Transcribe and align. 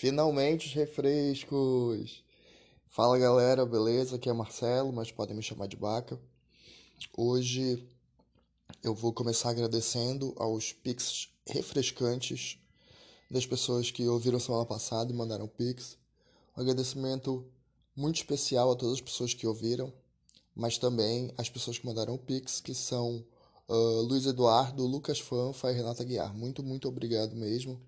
Finalmente 0.00 0.66
os 0.66 0.72
refrescos! 0.72 2.24
Fala 2.88 3.18
galera, 3.18 3.66
beleza? 3.66 4.16
Aqui 4.16 4.30
é 4.30 4.32
Marcelo, 4.32 4.90
mas 4.90 5.12
podem 5.12 5.36
me 5.36 5.42
chamar 5.42 5.66
de 5.66 5.76
Baca. 5.76 6.18
Hoje 7.14 7.86
eu 8.82 8.94
vou 8.94 9.12
começar 9.12 9.50
agradecendo 9.50 10.34
aos 10.38 10.72
pics 10.72 11.28
refrescantes 11.46 12.58
das 13.30 13.44
pessoas 13.44 13.90
que 13.90 14.08
ouviram 14.08 14.40
semana 14.40 14.64
passada 14.64 15.12
e 15.12 15.14
mandaram 15.14 15.46
pix. 15.46 15.98
Um 16.56 16.62
agradecimento 16.62 17.46
muito 17.94 18.16
especial 18.16 18.72
a 18.72 18.76
todas 18.76 18.94
as 18.94 19.00
pessoas 19.02 19.34
que 19.34 19.46
ouviram, 19.46 19.92
mas 20.54 20.78
também 20.78 21.30
as 21.36 21.50
pessoas 21.50 21.78
que 21.78 21.84
mandaram 21.84 22.16
pix, 22.16 22.58
que 22.58 22.74
são 22.74 23.22
uh, 23.68 24.00
Luiz 24.00 24.24
Eduardo, 24.24 24.86
Lucas 24.86 25.20
Fanfa 25.20 25.70
e 25.70 25.74
Renata 25.74 26.02
Guiar. 26.04 26.34
Muito, 26.34 26.62
muito 26.62 26.88
obrigado 26.88 27.36
mesmo. 27.36 27.78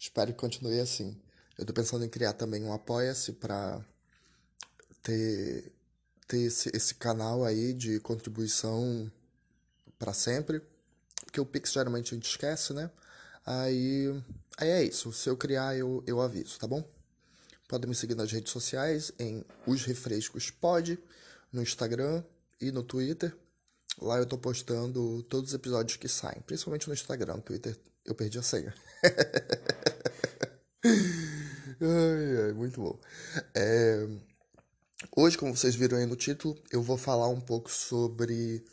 Espero 0.00 0.32
que 0.32 0.38
continue 0.38 0.80
assim. 0.80 1.14
Eu 1.58 1.66
tô 1.66 1.72
pensando 1.72 2.04
em 2.04 2.08
criar 2.08 2.34
também 2.34 2.62
um 2.62 2.72
Apoia-se 2.72 3.32
para 3.32 3.84
ter, 5.02 5.72
ter 6.28 6.42
esse, 6.42 6.70
esse 6.72 6.94
canal 6.94 7.44
aí 7.44 7.72
de 7.72 7.98
contribuição 7.98 9.10
para 9.98 10.12
sempre. 10.12 10.62
Porque 11.24 11.40
o 11.40 11.46
Pix 11.46 11.72
geralmente 11.72 12.14
a 12.14 12.16
gente 12.16 12.30
esquece, 12.30 12.72
né? 12.72 12.88
Aí, 13.44 14.22
aí 14.56 14.68
é 14.68 14.84
isso. 14.84 15.12
Se 15.12 15.28
eu 15.28 15.36
criar, 15.36 15.76
eu, 15.76 16.02
eu 16.06 16.20
aviso, 16.20 16.56
tá 16.60 16.66
bom? 16.66 16.88
Podem 17.66 17.88
me 17.88 17.94
seguir 17.94 18.14
nas 18.14 18.30
redes 18.30 18.52
sociais, 18.52 19.12
em 19.18 19.44
Os 19.66 19.84
Refrescos 19.84 20.50
Pod, 20.50 20.96
no 21.52 21.60
Instagram 21.60 22.22
e 22.60 22.70
no 22.70 22.84
Twitter. 22.84 23.36
Lá 24.00 24.16
eu 24.16 24.26
tô 24.26 24.38
postando 24.38 25.24
todos 25.24 25.50
os 25.50 25.54
episódios 25.54 25.96
que 25.96 26.08
saem, 26.08 26.40
principalmente 26.42 26.86
no 26.86 26.94
Instagram. 26.94 27.34
No 27.34 27.42
Twitter 27.42 27.76
eu 28.04 28.14
perdi 28.14 28.38
a 28.38 28.42
senha. 28.42 28.72
ai, 32.48 32.54
muito 32.54 32.80
bom. 32.80 32.98
É... 33.54 34.06
Hoje, 35.16 35.38
como 35.38 35.56
vocês 35.56 35.74
viram 35.74 35.98
aí 35.98 36.06
no 36.06 36.16
título, 36.16 36.60
eu 36.72 36.82
vou 36.82 36.96
falar 36.96 37.28
um 37.28 37.40
pouco 37.40 37.70
sobre 37.70 38.64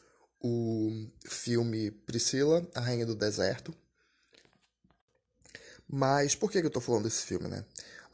o 0.42 1.08
filme 1.28 1.92
Priscila, 1.92 2.68
a 2.74 2.80
Rainha 2.80 3.06
do 3.06 3.16
Deserto. 3.16 3.76
Mas 5.88 6.34
por 6.34 6.52
que, 6.52 6.58
eu 6.58 6.70
tô 6.70 6.82
falando 6.82 7.04
desse 7.04 7.24
filme, 7.24 7.48
né? 7.48 7.64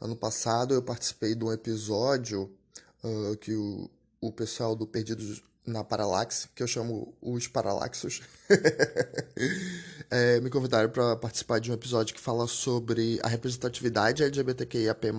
Ano 0.00 0.16
passado 0.16 0.74
eu 0.74 0.82
participei 0.82 1.34
de 1.34 1.44
um 1.44 1.52
episódio 1.52 2.54
uh, 3.02 3.36
que 3.36 3.54
o, 3.54 3.90
o 4.20 4.30
pessoal 4.30 4.76
do 4.76 4.86
Perdidos 4.86 5.42
na 5.66 5.84
Paralaxe, 5.84 6.48
que 6.54 6.62
eu 6.62 6.66
chamo 6.66 7.14
os 7.20 7.46
Paralaxos, 7.46 8.22
é, 10.10 10.40
me 10.40 10.50
convidaram 10.50 10.90
para 10.90 11.16
participar 11.16 11.60
de 11.60 11.70
um 11.70 11.74
episódio 11.74 12.14
que 12.14 12.20
fala 12.20 12.46
sobre 12.46 13.20
a 13.22 13.28
representatividade 13.28 14.22
LGBTQIAP+, 14.22 15.12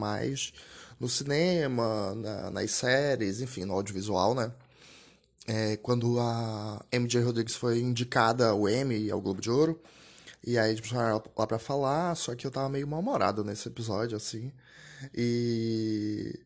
no 1.00 1.09
cinema, 1.09 2.13
na, 2.16 2.52
nas 2.52 2.72
séries, 2.72 3.41
enfim, 3.41 3.66
no 3.66 3.73
audiovisual, 3.73 4.35
né? 4.35 4.52
É, 5.47 5.77
quando 5.77 6.19
a 6.19 6.85
MJ 6.91 7.22
Rodrigues 7.22 7.55
foi 7.55 7.80
indicada 7.80 8.50
ao 8.50 8.69
Emmy 8.69 8.97
e 8.97 9.11
ao 9.11 9.22
Globo 9.22 9.41
de 9.41 9.50
Ouro, 9.50 9.81
e 10.45 10.57
aí 10.57 10.72
eles 10.72 10.85
chamaram 10.85 11.23
lá 11.38 11.47
pra 11.47 11.59
falar, 11.59 12.16
só 12.16 12.35
que 12.35 12.45
eu 12.45 12.52
tava 12.52 12.69
meio 12.69 12.88
mal-humorado 12.88 13.44
nesse 13.44 13.67
episódio, 13.67 14.16
assim, 14.17 14.52
e 15.13 16.39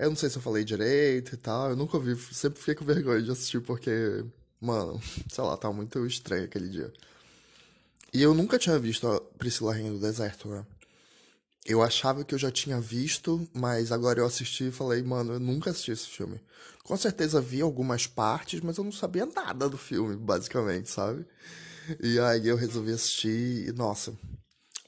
eu 0.00 0.10
não 0.10 0.16
sei 0.16 0.30
se 0.30 0.38
eu 0.38 0.42
falei 0.42 0.64
direito 0.64 1.34
e 1.34 1.36
tal. 1.36 1.70
Eu 1.70 1.76
nunca 1.76 1.96
ouvi, 1.96 2.16
sempre 2.32 2.58
fiquei 2.58 2.74
com 2.74 2.84
vergonha 2.84 3.22
de 3.22 3.30
assistir 3.30 3.60
porque, 3.60 4.24
mano, 4.60 5.00
sei 5.28 5.44
lá, 5.44 5.56
tava 5.56 5.74
muito 5.74 6.04
estranho 6.06 6.44
aquele 6.44 6.68
dia. 6.68 6.92
E 8.12 8.22
eu 8.22 8.34
nunca 8.34 8.58
tinha 8.58 8.78
visto 8.78 9.06
a 9.06 9.20
Priscila 9.38 9.72
Rainha 9.72 9.92
do 9.92 10.00
Deserto, 10.00 10.48
né? 10.48 10.66
Eu 11.64 11.82
achava 11.82 12.24
que 12.24 12.34
eu 12.34 12.38
já 12.38 12.50
tinha 12.50 12.80
visto, 12.80 13.46
mas 13.52 13.92
agora 13.92 14.20
eu 14.20 14.26
assisti 14.26 14.68
e 14.68 14.72
falei, 14.72 15.02
mano, 15.02 15.34
eu 15.34 15.40
nunca 15.40 15.70
assisti 15.70 15.92
esse 15.92 16.08
filme. 16.08 16.40
Com 16.82 16.96
certeza 16.96 17.40
vi 17.40 17.60
algumas 17.60 18.06
partes, 18.06 18.60
mas 18.62 18.78
eu 18.78 18.84
não 18.84 18.90
sabia 18.90 19.26
nada 19.26 19.68
do 19.68 19.76
filme, 19.78 20.16
basicamente, 20.16 20.90
sabe? 20.90 21.24
E 22.02 22.18
aí 22.18 22.48
eu 22.48 22.56
resolvi 22.56 22.92
assistir 22.92 23.68
e, 23.68 23.72
nossa, 23.72 24.12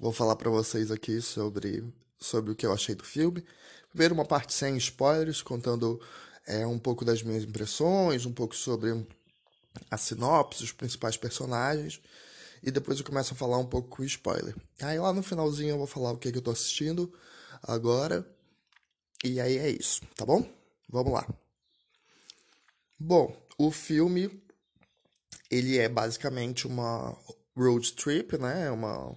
vou 0.01 0.13
falar 0.13 0.35
para 0.37 0.51
vocês 0.51 0.91
aqui 0.91 1.21
sobre, 1.21 1.85
sobre 2.23 2.53
o 2.53 2.55
que 2.55 2.65
eu 2.65 2.73
achei 2.73 2.95
do 2.95 3.05
filme 3.05 3.45
ver 3.95 4.13
uma 4.13 4.25
parte 4.25 4.55
sem 4.55 4.77
spoilers, 4.77 5.43
contando 5.43 6.01
é, 6.47 6.67
um 6.67 6.79
pouco 6.79 7.05
das 7.05 7.23
minhas 7.23 7.45
impressões, 7.45 8.27
um 8.27 8.33
pouco 8.33 8.57
sobre 8.57 9.07
a 9.91 9.97
sinopse, 9.97 10.65
os 10.65 10.73
principais 10.73 11.17
personagens. 11.17 12.01
E 12.63 12.71
depois 12.71 12.99
eu 12.99 13.05
começo 13.05 13.35
a 13.35 13.37
falar 13.37 13.59
um 13.59 13.67
pouco 13.67 13.89
com 13.89 14.05
spoiler. 14.05 14.55
Aí 14.81 14.99
lá 14.99 15.13
no 15.13 15.23
finalzinho 15.23 15.71
eu 15.71 15.79
vou 15.79 15.87
falar 15.87 16.13
o 16.13 16.17
que, 16.17 16.29
é 16.29 16.33
que 16.33 16.39
eu 16.39 16.43
tô 16.43 16.53
assistindo 16.53 17.13
agora. 17.63 18.27
E 19.25 19.41
aí 19.41 19.59
é 19.59 19.69
isso, 19.69 20.01
tá 20.17 20.25
bom? 20.25 20.49
Vamos 20.89 21.13
lá. 21.13 21.27
Bom, 22.99 23.37
o 23.59 23.71
filme 23.71 24.43
ele 25.51 25.79
é 25.79 25.89
basicamente 25.89 26.67
uma 26.67 27.17
road 27.57 27.93
trip, 27.95 28.39
né? 28.39 28.67
É 28.67 28.71
uma 28.71 29.17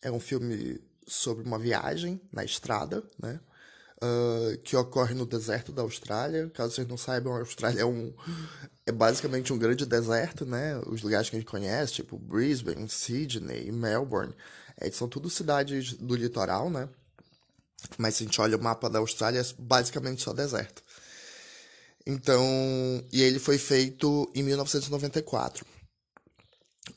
é 0.00 0.10
um 0.10 0.20
filme 0.20 0.80
sobre 1.12 1.44
uma 1.44 1.58
viagem 1.58 2.20
na 2.32 2.44
estrada, 2.44 3.02
né? 3.20 3.40
uh, 4.02 4.58
que 4.58 4.76
ocorre 4.76 5.14
no 5.14 5.24
deserto 5.24 5.72
da 5.72 5.82
Austrália. 5.82 6.50
Caso 6.50 6.74
vocês 6.74 6.86
não 6.86 6.96
saibam, 6.96 7.34
a 7.34 7.40
Austrália 7.40 7.82
é 7.82 7.84
um 7.84 8.12
é 8.84 8.90
basicamente 8.90 9.52
um 9.52 9.58
grande 9.58 9.86
deserto, 9.86 10.44
né? 10.44 10.76
Os 10.86 11.02
lugares 11.02 11.30
que 11.30 11.36
a 11.36 11.38
gente 11.38 11.48
conhece, 11.48 11.94
tipo 11.94 12.18
Brisbane, 12.18 12.88
Sydney, 12.88 13.70
Melbourne, 13.70 14.34
é, 14.76 14.90
são 14.90 15.08
tudo 15.08 15.30
cidades 15.30 15.92
do 15.94 16.16
litoral, 16.16 16.68
né? 16.68 16.88
Mas 17.96 18.16
se 18.16 18.24
a 18.24 18.26
gente 18.26 18.40
olha 18.40 18.56
o 18.56 18.62
mapa 18.62 18.90
da 18.90 18.98
Austrália, 18.98 19.40
é 19.40 19.44
basicamente 19.58 20.22
só 20.22 20.32
deserto. 20.32 20.82
Então, 22.04 22.44
e 23.12 23.22
ele 23.22 23.38
foi 23.38 23.56
feito 23.56 24.28
em 24.34 24.42
1994. 24.42 25.64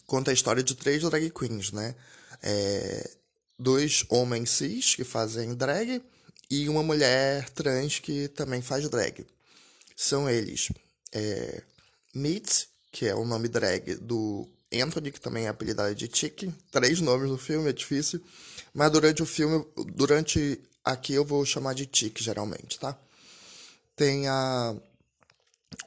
Conta 0.08 0.32
a 0.32 0.34
história 0.34 0.64
de 0.64 0.74
três 0.74 1.04
drag 1.04 1.30
queens, 1.30 1.72
né? 1.72 1.96
É, 2.42 3.12
dois 3.58 4.06
homens 4.10 4.50
cis 4.50 4.96
que 4.96 5.04
fazem 5.04 5.54
drag 5.54 6.02
e 6.50 6.70
uma 6.70 6.84
mulher 6.84 7.50
trans 7.50 8.00
que 8.00 8.28
também 8.30 8.62
faz 8.62 8.88
drag. 8.90 9.26
São 9.96 10.30
eles 10.30 10.70
é, 11.14 11.64
que 12.92 13.08
é 13.08 13.16
o 13.16 13.26
nome 13.26 13.48
drag 13.48 13.96
do 13.96 14.48
Anthony, 14.74 15.12
que 15.12 15.20
também 15.20 15.46
é 15.46 15.48
apelidado 15.48 15.94
de 15.96 16.10
Chick. 16.12 16.52
Três 16.72 17.00
nomes 17.02 17.30
no 17.30 17.38
filme, 17.38 17.70
é 17.70 17.74
difícil. 17.74 18.22
Mas 18.74 18.92
durante 18.92 19.24
o 19.24 19.26
filme, 19.26 19.66
durante 19.94 20.60
aqui 20.84 21.14
eu 21.14 21.26
vou 21.26 21.46
chamar 21.46 21.74
de 21.74 21.90
Chick, 21.92 22.22
geralmente, 22.22 22.80
tá? 22.80 22.98
Tem 23.96 24.28
a, 24.28 24.76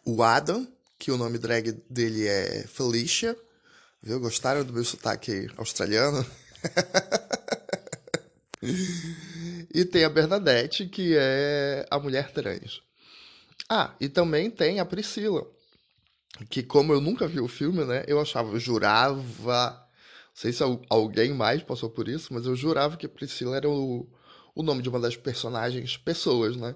o 0.04 0.22
Adam, 0.22 0.66
que 0.98 1.10
o 1.10 1.16
nome 1.16 1.38
drag 1.38 1.72
dele 1.88 2.26
é 2.26 2.66
Felicia. 2.66 3.36
Viu? 4.02 4.18
Gostaram 4.20 4.64
do 4.64 4.72
meu 4.72 4.84
sotaque 4.84 5.48
australiano? 5.56 6.24
E 9.74 9.84
tem 9.84 10.04
a 10.04 10.08
Bernadette, 10.08 10.86
que 10.86 11.14
é 11.16 11.86
a 11.90 11.98
mulher 11.98 12.30
trans. 12.32 12.80
Ah, 13.68 13.94
e 14.00 14.08
também 14.08 14.50
tem 14.50 14.80
a 14.80 14.84
Priscila, 14.84 15.46
que 16.48 16.62
como 16.62 16.92
eu 16.92 17.00
nunca 17.00 17.26
vi 17.26 17.40
o 17.40 17.48
filme, 17.48 17.84
né, 17.84 18.02
eu 18.06 18.18
achava, 18.18 18.50
eu 18.52 18.58
jurava, 18.58 19.72
não 19.74 20.34
sei 20.34 20.52
se 20.52 20.62
alguém 20.88 21.34
mais 21.34 21.62
passou 21.62 21.90
por 21.90 22.08
isso, 22.08 22.32
mas 22.32 22.46
eu 22.46 22.56
jurava 22.56 22.96
que 22.96 23.06
Priscila 23.06 23.56
era 23.56 23.68
o, 23.68 24.08
o 24.54 24.62
nome 24.62 24.82
de 24.82 24.88
uma 24.88 24.98
das 24.98 25.16
personagens 25.16 25.96
pessoas, 25.96 26.56
né? 26.56 26.74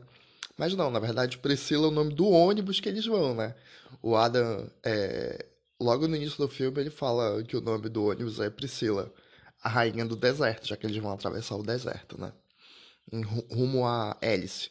Mas 0.58 0.74
não, 0.74 0.90
na 0.90 0.98
verdade, 0.98 1.38
Priscila 1.38 1.86
é 1.86 1.88
o 1.88 1.92
nome 1.92 2.12
do 2.12 2.28
ônibus 2.28 2.78
que 2.78 2.88
eles 2.88 3.06
vão, 3.06 3.34
né? 3.34 3.54
O 4.02 4.14
Adam, 4.14 4.70
é, 4.84 5.46
logo 5.80 6.06
no 6.06 6.16
início 6.16 6.38
do 6.38 6.48
filme, 6.48 6.80
ele 6.80 6.90
fala 6.90 7.42
que 7.42 7.56
o 7.56 7.60
nome 7.60 7.88
do 7.88 8.04
ônibus 8.04 8.38
é 8.38 8.50
Priscila, 8.50 9.12
a 9.62 9.68
rainha 9.68 10.04
do 10.04 10.16
deserto, 10.16 10.66
já 10.66 10.76
que 10.76 10.86
eles 10.86 10.96
vão 10.96 11.12
atravessar 11.12 11.56
o 11.56 11.62
deserto, 11.62 12.20
né? 12.20 12.32
em 13.10 13.22
rumo 13.22 13.86
a 13.86 14.16
Hélice, 14.20 14.70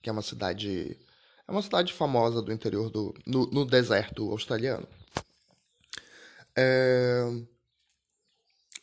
que 0.00 0.08
é 0.08 0.12
uma 0.12 0.22
cidade 0.22 0.98
é 1.46 1.50
uma 1.50 1.62
cidade 1.62 1.92
famosa 1.92 2.40
do 2.40 2.52
interior 2.52 2.90
do 2.90 3.14
no, 3.26 3.46
no 3.46 3.64
deserto 3.64 4.30
australiano. 4.30 4.86
É... 6.56 7.24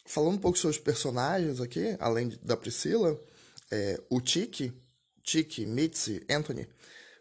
Falando 0.05 0.35
um 0.35 0.39
pouco 0.39 0.57
sobre 0.57 0.75
os 0.75 0.83
personagens 0.83 1.61
aqui, 1.61 1.95
além 1.99 2.29
da 2.41 2.57
Priscila, 2.57 3.19
é, 3.69 4.01
o 4.09 4.19
Tiki, 4.19 4.73
Tiki, 5.21 5.67
Mitzi, 5.67 6.25
Anthony, 6.27 6.67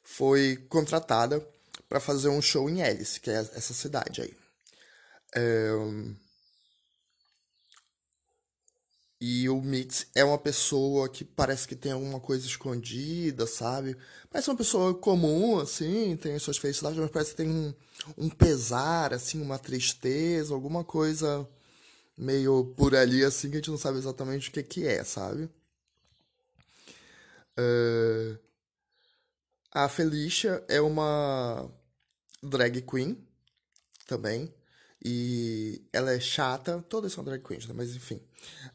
foi 0.03 0.57
contratada 0.71 1.47
para 1.87 2.01
fazer 2.01 2.31
um 2.31 2.41
show 2.41 2.69
em 2.69 2.81
Hélice, 2.81 3.21
que 3.21 3.31
é 3.31 3.35
essa 3.35 3.75
cidade 3.75 4.23
aí. 4.23 4.35
É... 5.35 5.71
E 9.21 9.49
o 9.49 9.61
Mitz 9.61 10.07
é 10.15 10.25
uma 10.25 10.39
pessoa 10.39 11.09
que 11.09 11.25
parece 11.25 11.67
que 11.67 11.75
tem 11.75 11.91
alguma 11.93 12.21
coisa 12.21 12.47
escondida, 12.47 13.47
sabe? 13.47 13.97
Parece 14.31 14.49
uma 14.51 14.57
pessoa 14.57 14.95
comum, 14.95 15.59
assim, 15.59 16.17
tem 16.17 16.39
suas 16.39 16.57
felicidades, 16.59 16.99
mas 16.99 17.11
parece 17.11 17.31
que 17.33 17.37
tem 17.39 17.51
um, 17.51 17.75
um 18.17 18.31
pesar, 18.31 19.13
assim, 19.13 19.41
uma 19.43 19.59
tristeza, 19.59 20.55
alguma 20.55 20.85
coisa 20.85 21.49
meio 22.17 22.67
por 22.77 22.95
ali, 22.95 23.25
assim, 23.25 23.49
que 23.51 23.57
a 23.57 23.59
gente 23.59 23.71
não 23.71 23.79
sabe 23.79 23.99
exatamente 23.99 24.51
o 24.51 24.53
que, 24.53 24.63
que 24.63 24.87
é, 24.87 25.03
sabe? 25.05 25.51
É, 27.57 28.39
A 29.73 29.89
Felicia 29.89 30.65
é 30.69 30.81
uma 30.81 31.71
drag 32.43 32.83
queen 32.83 33.17
também. 34.07 34.53
E 35.05 35.81
ela 35.93 36.13
é 36.13 36.19
chata, 36.19 36.85
todas 36.89 37.13
são 37.13 37.23
drag 37.23 37.43
queens, 37.43 37.67
né? 37.67 37.75
Mas 37.77 37.95
enfim. 37.95 38.21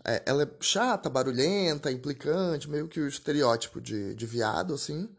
É, 0.05 0.23
ela 0.25 0.43
é 0.43 0.49
chata, 0.61 1.09
barulhenta, 1.09 1.91
implicante, 1.91 2.69
meio 2.69 2.87
que 2.87 2.99
o 2.99 3.07
estereótipo 3.07 3.81
de, 3.81 4.15
de 4.15 4.25
viado, 4.25 4.73
assim. 4.73 5.09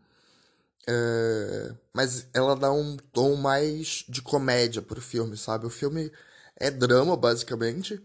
É, 0.87 1.75
mas 1.93 2.27
ela 2.35 2.55
dá 2.57 2.71
um 2.73 2.97
tom 3.13 3.37
mais 3.37 4.05
de 4.09 4.23
comédia 4.23 4.83
pro 4.83 5.01
filme, 5.01 5.37
sabe? 5.37 5.67
O 5.67 5.71
filme 5.71 6.11
é 6.57 6.71
drama, 6.71 7.17
basicamente, 7.17 8.01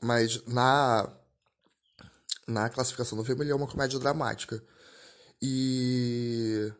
mas 0.00 0.44
na, 0.46 1.08
na 2.46 2.68
classificação 2.68 3.18
do 3.18 3.24
filme 3.24 3.42
ele 3.44 3.52
é 3.52 3.54
uma 3.54 3.66
comédia 3.66 3.98
dramática. 3.98 4.62
E. 5.40 6.72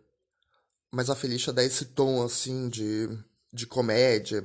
Mas 0.90 1.10
a 1.10 1.16
Felicia 1.16 1.52
dá 1.52 1.64
esse 1.64 1.86
tom, 1.86 2.22
assim, 2.22 2.68
de, 2.68 3.08
de 3.52 3.66
comédia, 3.66 4.42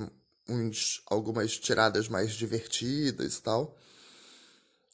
uns, 0.49 1.01
algumas 1.07 1.57
tiradas 1.57 2.07
mais 2.07 2.31
divertidas 2.33 3.35
e 3.35 3.41
tal. 3.41 3.77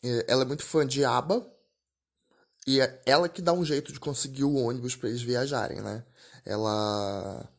É, 0.03 0.25
Ela 0.27 0.43
é 0.43 0.45
muito 0.45 0.63
fã 0.63 0.85
de 0.85 1.03
ABBA, 1.05 1.53
e 2.65 2.79
é 2.79 3.01
ela 3.05 3.27
que 3.27 3.41
dá 3.41 3.53
um 3.53 3.65
jeito 3.65 3.91
de 3.91 3.99
conseguir 3.99 4.43
o 4.43 4.55
ônibus 4.55 4.95
para 4.95 5.09
eles 5.09 5.21
viajarem, 5.21 5.81
né? 5.81 6.03
Ela 6.45 7.49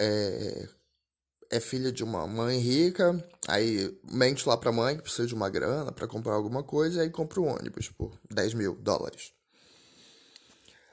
é, 0.00 0.68
é 1.50 1.60
filha 1.60 1.92
de 1.92 2.02
uma 2.02 2.26
mãe 2.26 2.58
rica, 2.58 3.24
aí 3.46 3.96
mente 4.10 4.48
lá 4.48 4.56
pra 4.56 4.72
mãe 4.72 4.96
que 4.96 5.02
precisa 5.02 5.28
de 5.28 5.34
uma 5.34 5.48
grana 5.48 5.92
pra 5.92 6.08
comprar 6.08 6.34
alguma 6.34 6.62
coisa, 6.62 6.98
e 6.98 7.02
aí 7.02 7.10
compra 7.10 7.40
o 7.40 7.46
ônibus 7.46 7.88
por 7.88 8.18
10 8.30 8.54
mil 8.54 8.74
dólares. 8.74 9.32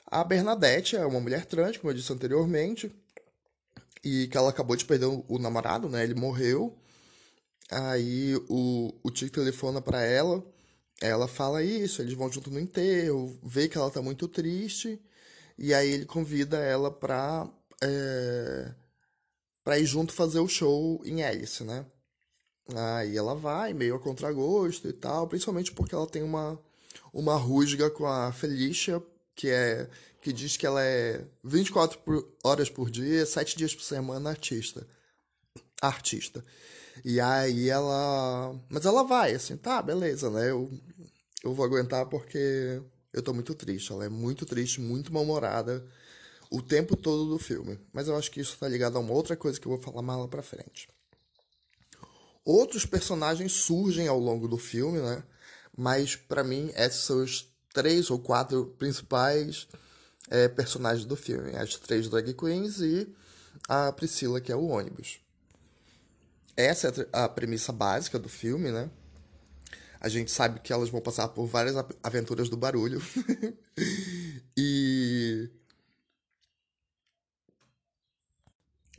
A 0.05 0.23
Bernadette 0.23 0.95
é 0.95 1.05
uma 1.05 1.19
mulher 1.19 1.45
trans, 1.45 1.77
como 1.77 1.91
eu 1.91 1.95
disse 1.95 2.11
anteriormente, 2.11 2.91
e 4.03 4.27
que 4.27 4.37
ela 4.37 4.49
acabou 4.49 4.75
de 4.75 4.85
perder 4.85 5.05
o, 5.05 5.39
namorado, 5.39 5.89
né? 5.89 6.03
Ele 6.03 6.13
morreu. 6.15 6.77
Aí 7.69 8.35
o, 8.49 8.93
o 9.03 9.11
tio 9.11 9.29
telefona 9.29 9.81
pra 9.81 10.01
ela, 10.03 10.43
ela 11.01 11.27
fala 11.27 11.63
isso, 11.63 12.01
eles 12.01 12.13
vão 12.13 12.31
junto 12.31 12.49
no 12.49 12.59
enterro, 12.59 13.37
vê 13.43 13.67
que 13.69 13.77
ela 13.77 13.91
tá 13.91 14.01
muito 14.01 14.27
triste, 14.27 14.99
e 15.57 15.73
aí 15.73 15.89
ele 15.91 16.05
convida 16.05 16.57
ela 16.57 16.91
pra, 16.91 17.47
é, 17.81 18.73
pra 19.63 19.77
ir 19.77 19.85
junto 19.85 20.13
fazer 20.13 20.39
o 20.39 20.47
show 20.47 21.01
em 21.05 21.23
Alice, 21.23 21.63
né? 21.63 21.85
Aí 22.75 23.17
ela 23.17 23.35
vai, 23.35 23.73
meio 23.73 23.95
a 23.95 23.99
contragosto 23.99 24.87
e 24.87 24.93
tal, 24.93 25.27
principalmente 25.27 25.71
porque 25.71 25.95
ela 25.95 26.07
tem 26.07 26.23
uma, 26.23 26.59
uma 27.13 27.35
rusga 27.35 27.89
com 27.89 28.05
a 28.05 28.31
Felicia, 28.31 29.01
que 29.35 29.49
é 29.49 29.89
que 30.21 30.33
diz 30.33 30.57
que 30.57 30.65
ela 30.65 30.83
é 30.83 31.25
24 31.43 31.99
por- 31.99 32.27
horas 32.43 32.69
por 32.69 32.89
dia, 32.89 33.25
7 33.25 33.57
dias 33.57 33.73
por 33.73 33.83
semana 33.83 34.29
artista. 34.29 34.85
Artista. 35.81 36.43
E 37.05 37.19
aí 37.19 37.69
ela. 37.69 38.55
Mas 38.69 38.85
ela 38.85 39.03
vai, 39.03 39.33
assim, 39.33 39.55
tá, 39.55 39.81
beleza, 39.81 40.29
né? 40.29 40.49
Eu, 40.51 40.69
eu 41.43 41.53
vou 41.53 41.65
aguentar 41.65 42.05
porque 42.07 42.81
eu 43.13 43.21
tô 43.21 43.33
muito 43.33 43.55
triste. 43.55 43.91
Ela 43.91 44.05
é 44.05 44.09
muito 44.09 44.45
triste, 44.45 44.81
muito 44.81 45.13
mal-humorada 45.13 45.85
o 46.51 46.61
tempo 46.61 46.97
todo 46.97 47.29
do 47.29 47.39
filme. 47.39 47.79
Mas 47.93 48.07
eu 48.07 48.15
acho 48.17 48.31
que 48.31 48.41
isso 48.41 48.57
tá 48.57 48.67
ligado 48.67 48.97
a 48.97 48.99
uma 48.99 49.13
outra 49.13 49.37
coisa 49.37 49.59
que 49.59 49.67
eu 49.67 49.71
vou 49.71 49.81
falar 49.81 50.01
mais 50.01 50.19
lá 50.19 50.27
pra 50.27 50.41
frente. 50.41 50.89
Outros 52.43 52.85
personagens 52.85 53.51
surgem 53.53 54.07
ao 54.07 54.19
longo 54.19 54.47
do 54.47 54.57
filme, 54.57 54.99
né? 54.99 55.23
Mas 55.77 56.15
pra 56.15 56.43
mim, 56.43 56.71
esses 56.75 57.03
são 57.03 57.23
os 57.23 57.47
três 57.73 58.09
ou 58.09 58.19
quatro 58.19 58.65
principais 58.77 59.67
é, 60.29 60.47
personagens 60.47 61.05
do 61.05 61.15
filme: 61.15 61.55
as 61.55 61.75
três 61.75 62.09
drag 62.09 62.33
queens 62.33 62.79
e 62.79 63.13
a 63.67 63.91
Priscila, 63.91 64.39
que 64.39 64.51
é 64.51 64.55
o 64.55 64.67
ônibus. 64.67 65.19
Essa 66.55 66.89
é 66.89 67.07
a 67.13 67.29
premissa 67.29 67.71
básica 67.71 68.19
do 68.19 68.29
filme, 68.29 68.71
né? 68.71 68.89
A 69.99 70.07
gente 70.07 70.31
sabe 70.31 70.59
que 70.61 70.71
elas 70.71 70.89
vão 70.89 71.01
passar 71.01 71.27
por 71.29 71.45
várias 71.45 71.75
aventuras 72.01 72.49
do 72.49 72.55
barulho. 72.55 73.01
e. 74.55 75.49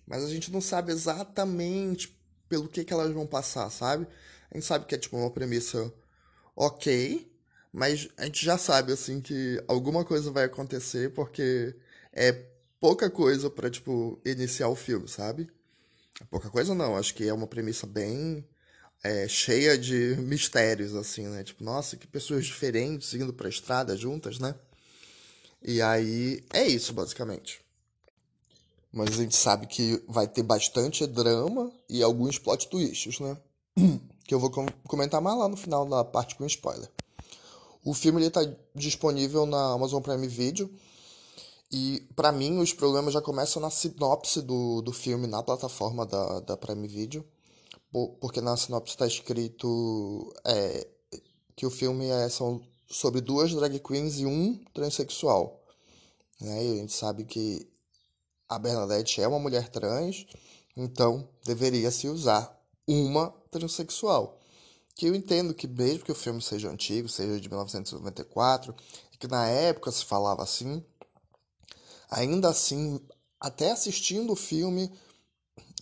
Mas 0.06 0.24
a 0.24 0.28
gente 0.28 0.50
não 0.50 0.60
sabe 0.60 0.92
exatamente 0.92 2.18
pelo 2.48 2.68
que 2.68 2.84
que 2.84 2.92
elas 2.92 3.12
vão 3.12 3.26
passar, 3.26 3.70
sabe? 3.70 4.06
A 4.50 4.56
gente 4.56 4.66
sabe 4.66 4.84
que 4.84 4.94
é 4.94 4.98
tipo 4.98 5.16
uma 5.16 5.30
premissa 5.30 5.92
ok, 6.56 7.29
mas 7.72 8.08
a 8.16 8.24
gente 8.24 8.44
já 8.44 8.58
sabe 8.58 8.92
assim 8.92 9.20
que 9.20 9.62
alguma 9.68 10.04
coisa 10.04 10.30
vai 10.30 10.44
acontecer 10.44 11.12
porque 11.12 11.74
é 12.12 12.32
pouca 12.80 13.08
coisa 13.10 13.48
pra 13.50 13.70
tipo 13.70 14.20
iniciar 14.24 14.68
o 14.68 14.74
filme, 14.76 15.08
sabe? 15.08 15.50
Pouca 16.30 16.50
coisa 16.50 16.74
não, 16.74 16.96
acho 16.96 17.14
que 17.14 17.28
é 17.28 17.32
uma 17.32 17.46
premissa 17.46 17.86
bem 17.86 18.44
é, 19.02 19.28
cheia 19.28 19.78
de 19.78 20.16
mistérios 20.20 20.94
assim, 20.94 21.26
né? 21.28 21.44
Tipo, 21.44 21.62
nossa, 21.64 21.96
que 21.96 22.06
pessoas 22.06 22.44
diferentes 22.46 23.14
indo 23.14 23.32
pra 23.32 23.48
estrada 23.48 23.96
juntas, 23.96 24.38
né? 24.38 24.54
E 25.62 25.80
aí 25.80 26.44
é 26.52 26.66
isso 26.66 26.92
basicamente. 26.92 27.60
Mas 28.92 29.10
a 29.10 29.22
gente 29.22 29.36
sabe 29.36 29.66
que 29.66 30.02
vai 30.08 30.26
ter 30.26 30.42
bastante 30.42 31.06
drama 31.06 31.72
e 31.88 32.02
alguns 32.02 32.38
plot 32.38 32.68
twists, 32.68 33.20
né? 33.20 33.36
Que 34.24 34.34
eu 34.34 34.38
vou 34.38 34.50
com- 34.50 34.66
comentar 34.86 35.20
mais 35.20 35.36
lá 35.36 35.48
no 35.48 35.56
final 35.56 35.88
da 35.88 36.04
parte 36.04 36.36
com 36.36 36.46
spoiler. 36.46 36.88
O 37.84 37.94
filme 37.94 38.20
ele 38.20 38.30
tá 38.30 38.40
disponível 38.74 39.46
na 39.46 39.72
Amazon 39.72 40.02
Prime 40.02 40.26
Video 40.28 40.70
e 41.72 42.06
pra 42.14 42.32
mim 42.32 42.58
os 42.58 42.72
problemas 42.72 43.14
já 43.14 43.22
começam 43.22 43.62
na 43.62 43.70
sinopse 43.70 44.42
do, 44.42 44.82
do 44.82 44.92
filme 44.92 45.26
na 45.26 45.42
plataforma 45.42 46.04
da, 46.04 46.40
da 46.40 46.56
Prime 46.56 46.86
Video, 46.86 47.24
po- 47.92 48.16
porque 48.20 48.40
na 48.40 48.56
sinopse 48.56 48.94
está 48.94 49.06
escrito 49.06 50.32
é, 50.44 50.86
que 51.56 51.64
o 51.64 51.70
filme 51.70 52.06
é 52.08 52.28
são 52.28 52.60
sobre 52.88 53.20
duas 53.20 53.54
drag 53.54 53.78
queens 53.78 54.18
e 54.18 54.26
um 54.26 54.58
transexual, 54.74 55.64
né? 56.40 56.64
E 56.64 56.72
a 56.72 56.76
gente 56.76 56.92
sabe 56.92 57.24
que 57.24 57.66
a 58.48 58.58
Bernadette 58.58 59.22
é 59.22 59.28
uma 59.28 59.38
mulher 59.38 59.68
trans, 59.68 60.26
então 60.76 61.28
deveria 61.44 61.90
se 61.92 62.08
usar 62.08 62.60
uma 62.86 63.30
transexual. 63.50 64.39
Que 64.94 65.06
eu 65.06 65.14
entendo 65.14 65.54
que 65.54 65.66
mesmo 65.66 66.04
que 66.04 66.12
o 66.12 66.14
filme 66.14 66.42
seja 66.42 66.68
antigo, 66.68 67.08
seja 67.08 67.40
de 67.40 67.48
1994, 67.48 68.74
e 69.12 69.16
que 69.16 69.28
na 69.28 69.46
época 69.46 69.90
se 69.90 70.04
falava 70.04 70.42
assim, 70.42 70.84
ainda 72.10 72.48
assim, 72.48 73.00
até 73.40 73.70
assistindo 73.70 74.32
o 74.32 74.36
filme, 74.36 74.92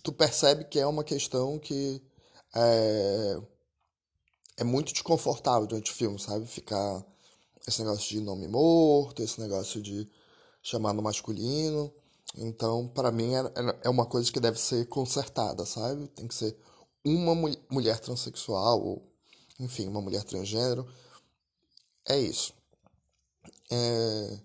tu 0.03 0.13
percebe 0.13 0.65
que 0.65 0.79
é 0.79 0.85
uma 0.85 1.03
questão 1.03 1.59
que 1.59 2.01
é, 2.55 3.37
é 4.57 4.63
muito 4.63 4.93
desconfortável 4.93 5.67
durante 5.67 5.91
o 5.91 5.95
filme, 5.95 6.19
sabe? 6.19 6.45
Ficar 6.47 7.05
esse 7.67 7.81
negócio 7.83 8.09
de 8.09 8.21
nome 8.21 8.47
morto, 8.47 9.21
esse 9.21 9.39
negócio 9.39 9.81
de 9.81 10.09
chamar 10.61 10.93
no 10.93 11.01
masculino. 11.01 11.93
Então, 12.37 12.87
pra 12.87 13.11
mim, 13.11 13.33
é, 13.33 13.39
é 13.39 13.79
é 13.85 13.89
uma 13.89 14.05
coisa 14.05 14.31
que 14.31 14.39
deve 14.39 14.59
ser 14.59 14.87
consertada, 14.87 15.65
sabe? 15.65 16.07
Tem 16.09 16.27
que 16.27 16.35
ser 16.35 16.55
uma 17.05 17.35
mul- 17.35 17.57
mulher 17.69 17.99
transexual, 17.99 18.81
ou 18.83 19.03
enfim, 19.59 19.87
uma 19.87 20.01
mulher 20.01 20.23
transgênero. 20.23 20.87
É 22.05 22.17
isso. 22.19 22.53
É, 23.71 24.39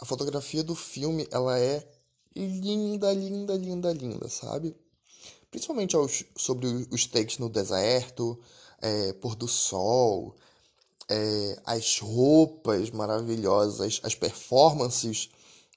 A 0.00 0.04
fotografia 0.04 0.62
do 0.64 0.74
filme, 0.74 1.26
ela 1.30 1.58
é 1.58 1.86
linda, 2.36 3.12
linda, 3.12 3.56
linda, 3.56 3.92
linda, 3.92 4.28
sabe? 4.28 4.76
Principalmente 5.50 5.96
aos- 5.96 6.24
sobre 6.36 6.66
os 6.90 7.06
takes 7.06 7.38
no 7.38 7.48
deserto, 7.48 8.38
é, 8.82 9.12
pôr 9.14 9.36
do 9.36 9.48
sol, 9.48 10.34
é, 11.08 11.60
as 11.64 11.98
roupas 12.00 12.90
maravilhosas, 12.90 14.00
as 14.02 14.14
performances 14.14 15.30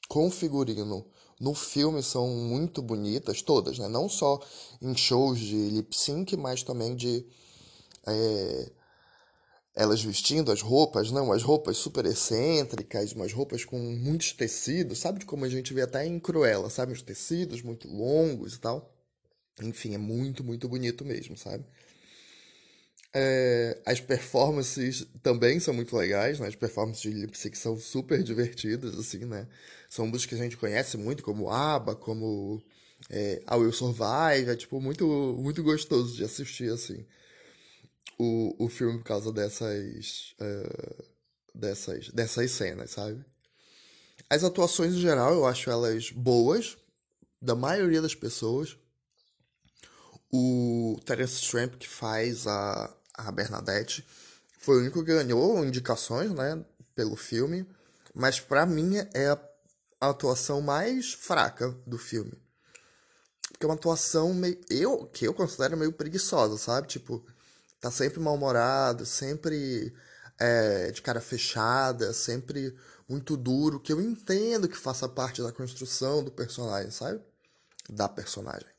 com 0.09 0.31
figurino 0.31 1.05
no 1.39 1.53
filme 1.53 2.01
são 2.01 2.27
muito 2.27 2.81
bonitas, 2.81 3.41
todas, 3.41 3.77
né? 3.77 3.87
Não 3.87 4.09
só 4.09 4.39
em 4.81 4.95
shows 4.95 5.39
de 5.39 5.69
lip 5.69 5.95
sync, 5.95 6.35
mas 6.35 6.63
também 6.63 6.95
de 6.95 7.25
elas 9.75 10.01
vestindo 10.01 10.51
as 10.51 10.61
roupas, 10.61 11.11
não, 11.11 11.31
as 11.31 11.43
roupas 11.43 11.77
super 11.77 12.03
excêntricas, 12.05 13.13
umas 13.13 13.31
roupas 13.31 13.63
com 13.63 13.77
muitos 13.77 14.31
tecidos, 14.33 14.97
sabe 14.97 15.19
de 15.19 15.25
como 15.25 15.45
a 15.45 15.49
gente 15.49 15.71
vê 15.71 15.83
até 15.83 16.03
em 16.05 16.19
Cruella, 16.19 16.69
sabe? 16.69 16.93
Os 16.93 17.03
tecidos 17.03 17.61
muito 17.61 17.87
longos 17.87 18.55
e 18.55 18.59
tal. 18.59 18.91
Enfim, 19.61 19.93
é 19.93 19.97
muito, 19.97 20.43
muito 20.43 20.67
bonito 20.67 21.05
mesmo, 21.05 21.37
sabe? 21.37 21.63
É, 23.19 23.81
as 23.83 23.99
performances 23.99 25.07
também 25.23 25.59
são 25.59 25.73
muito 25.73 25.97
legais, 25.97 26.39
né? 26.39 26.47
As 26.47 26.55
performances 26.55 27.01
de 27.01 27.09
lip 27.09 27.35
sync 27.35 27.57
são 27.57 27.75
super 27.79 28.21
divertidas, 28.21 28.93
assim, 28.95 29.25
né? 29.25 29.47
São 29.89 30.05
músicas 30.05 30.37
que 30.37 30.41
a 30.41 30.43
gente 30.43 30.57
conhece 30.57 30.97
muito, 30.97 31.23
como 31.23 31.49
ABBA, 31.49 31.95
como 31.95 32.61
é, 33.09 33.41
I 33.49 33.55
Will 33.55 33.71
Survive, 33.71 34.51
é, 34.51 34.55
tipo, 34.55 34.79
muito, 34.79 35.07
muito 35.39 35.63
gostoso 35.63 36.15
de 36.15 36.23
assistir, 36.23 36.71
assim, 36.71 37.07
o, 38.19 38.65
o 38.65 38.69
filme 38.69 38.99
por 38.99 39.05
causa 39.05 39.31
dessas, 39.31 40.35
é, 40.39 41.03
dessas, 41.55 42.09
dessas 42.09 42.51
cenas, 42.51 42.91
sabe? 42.91 43.25
As 44.29 44.43
atuações 44.43 44.93
em 44.93 44.99
geral 44.99 45.33
eu 45.33 45.47
acho 45.47 45.71
elas 45.71 46.11
boas, 46.11 46.77
da 47.41 47.55
maioria 47.55 48.01
das 48.01 48.13
pessoas. 48.13 48.77
O 50.31 50.99
Terence 51.05 51.49
Tramp, 51.49 51.75
que 51.75 51.87
faz 51.87 52.45
a, 52.45 52.93
a 53.17 53.31
Bernadette, 53.31 54.07
foi 54.59 54.77
o 54.77 54.79
único 54.81 55.03
que 55.03 55.13
ganhou 55.13 55.65
indicações, 55.65 56.31
né, 56.31 56.63
pelo 56.95 57.15
filme. 57.15 57.67
Mas 58.13 58.39
pra 58.39 58.65
mim 58.65 58.97
é 59.13 59.29
a 59.99 60.09
atuação 60.09 60.61
mais 60.61 61.13
fraca 61.13 61.69
do 61.85 61.97
filme. 61.97 62.33
Porque 63.51 63.65
é 63.65 63.67
uma 63.67 63.75
atuação 63.75 64.33
meio. 64.33 64.59
Eu, 64.69 65.05
que 65.07 65.25
eu 65.25 65.33
considero 65.33 65.77
meio 65.77 65.93
preguiçosa, 65.93 66.57
sabe? 66.57 66.87
Tipo, 66.87 67.25
tá 67.79 67.89
sempre 67.89 68.19
mal-humorado, 68.19 69.05
sempre 69.05 69.93
é, 70.39 70.91
de 70.91 71.01
cara 71.01 71.21
fechada, 71.21 72.13
sempre 72.13 72.75
muito 73.07 73.37
duro, 73.37 73.79
que 73.79 73.93
eu 73.93 74.01
entendo 74.01 74.67
que 74.67 74.77
faça 74.77 75.07
parte 75.07 75.41
da 75.41 75.51
construção 75.51 76.23
do 76.23 76.31
personagem, 76.31 76.91
sabe? 76.91 77.21
Da 77.89 78.07
personagem. 78.07 78.76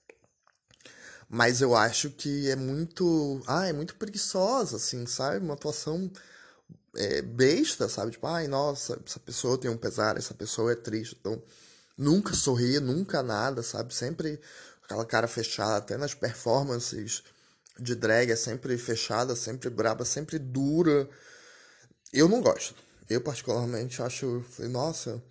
Mas 1.28 1.60
eu 1.60 1.76
acho 1.76 2.10
que 2.10 2.48
é 2.50 2.56
muito. 2.56 3.42
Ah, 3.46 3.66
é 3.66 3.72
muito 3.72 3.96
preguiçosa, 3.96 4.76
assim, 4.76 5.06
sabe? 5.06 5.44
Uma 5.44 5.54
atuação 5.54 6.10
é, 6.96 7.22
besta, 7.22 7.88
sabe? 7.88 8.12
Tipo, 8.12 8.26
ai, 8.26 8.48
nossa, 8.48 9.00
essa 9.06 9.20
pessoa 9.20 9.58
tem 9.58 9.70
um 9.70 9.76
pesar, 9.76 10.16
essa 10.16 10.34
pessoa 10.34 10.72
é 10.72 10.76
triste. 10.76 11.16
Então, 11.20 11.42
nunca 11.96 12.34
sorria, 12.34 12.80
nunca 12.80 13.22
nada, 13.22 13.62
sabe? 13.62 13.94
Sempre 13.94 14.40
aquela 14.82 15.04
cara 15.04 15.28
fechada, 15.28 15.76
até 15.76 15.96
nas 15.96 16.14
performances 16.14 17.22
de 17.78 17.94
drag 17.94 18.30
é 18.32 18.36
sempre 18.36 18.76
fechada, 18.78 19.36
sempre 19.36 19.70
braba, 19.70 20.04
sempre 20.04 20.38
dura. 20.38 21.08
Eu 22.12 22.28
não 22.28 22.40
gosto. 22.40 22.74
Eu, 23.08 23.20
particularmente, 23.20 24.02
acho. 24.02 24.44
Nossa, 24.70 25.22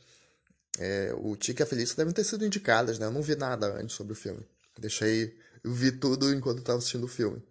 é, 0.79 1.13
o 1.17 1.35
Tique 1.35 1.61
e 1.61 1.63
a 1.63 1.65
Felícia 1.65 1.95
devem 1.95 2.13
ter 2.13 2.23
sido 2.23 2.45
indicadas, 2.45 2.99
né? 2.99 3.07
Eu 3.07 3.11
não 3.11 3.21
vi 3.21 3.35
nada 3.35 3.67
antes 3.79 3.95
sobre 3.95 4.13
o 4.13 4.15
filme. 4.15 4.45
Deixei. 4.79 5.37
Eu 5.67 5.73
vi 5.73 5.91
tudo 5.91 6.33
enquanto 6.33 6.59
eu 6.59 6.63
tava 6.63 6.77
assistindo 6.77 7.03
o 7.03 7.09
filme. 7.09 7.43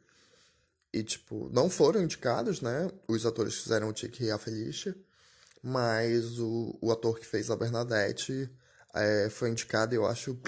E, 0.91 1.03
tipo, 1.03 1.51
não 1.53 1.69
foram 1.69 2.03
indicados, 2.03 2.63
né? 2.63 2.91
Os 3.07 3.27
atores 3.27 3.57
que 3.57 3.63
fizeram 3.65 3.91
o 3.91 3.93
Tique 3.93 4.25
e 4.25 4.31
a 4.31 4.39
Felícia. 4.39 4.97
Mas 5.63 6.39
o, 6.39 6.79
o 6.81 6.91
ator 6.91 7.19
que 7.19 7.27
fez 7.27 7.51
a 7.51 7.57
Bernadette 7.57 8.51
é, 8.95 9.29
foi 9.29 9.51
indicado 9.51 9.95
eu 9.95 10.07
acho 10.07 10.39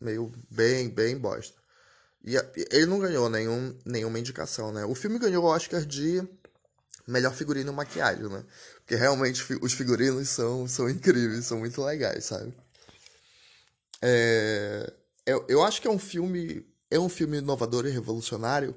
meio 0.00 0.32
bem, 0.50 0.88
bem 0.88 1.16
bosta. 1.16 1.56
E 2.24 2.34
ele 2.72 2.86
não 2.86 2.98
ganhou 2.98 3.30
nenhum, 3.30 3.78
nenhuma 3.84 4.18
indicação, 4.18 4.72
né? 4.72 4.84
O 4.84 4.94
filme 4.96 5.18
ganhou 5.18 5.44
o 5.44 5.46
Oscar 5.46 5.84
de 5.84 6.26
melhor 7.06 7.32
figurino 7.32 7.70
e 7.70 7.74
maquiagem, 7.74 8.28
né? 8.28 8.42
Porque 8.78 8.96
realmente 8.96 9.40
os 9.62 9.72
figurinos 9.72 10.30
são, 10.30 10.66
são 10.66 10.90
incríveis, 10.90 11.44
são 11.44 11.60
muito 11.60 11.80
legais, 11.80 12.24
sabe? 12.24 12.52
É, 14.02 14.92
eu, 15.24 15.44
eu 15.48 15.62
acho 15.62 15.80
que 15.80 15.86
é 15.86 15.90
um 15.90 15.98
filme. 15.98 16.66
É 16.90 16.98
um 16.98 17.08
filme 17.08 17.38
inovador 17.38 17.86
e 17.86 17.90
revolucionário. 17.90 18.76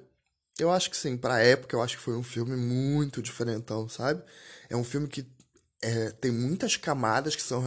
Eu 0.57 0.71
acho 0.71 0.89
que 0.89 0.97
sim, 0.97 1.15
pra 1.17 1.39
época, 1.39 1.75
eu 1.75 1.81
acho 1.81 1.97
que 1.97 2.03
foi 2.03 2.15
um 2.15 2.23
filme 2.23 2.55
muito 2.55 3.21
diferentão, 3.21 3.87
sabe? 3.87 4.23
É 4.69 4.75
um 4.75 4.83
filme 4.83 5.07
que 5.07 5.25
é, 5.81 6.11
tem 6.11 6.31
muitas 6.31 6.75
camadas 6.77 7.35
que 7.35 7.41
são 7.41 7.63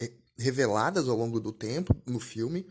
é, 0.00 0.12
reveladas 0.38 1.08
ao 1.08 1.16
longo 1.16 1.40
do 1.40 1.52
tempo 1.52 1.96
no 2.06 2.20
filme. 2.20 2.66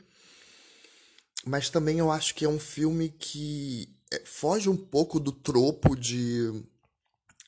Mas 1.45 1.69
também 1.69 1.99
eu 1.99 2.11
acho 2.11 2.33
que 2.35 2.45
é 2.45 2.49
um 2.49 2.59
filme 2.59 3.09
que 3.09 3.93
é, 4.11 4.21
foge 4.25 4.69
um 4.69 4.77
pouco 4.77 5.19
do 5.19 5.31
tropo 5.31 5.95
de 5.95 6.63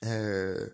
é, 0.02 0.72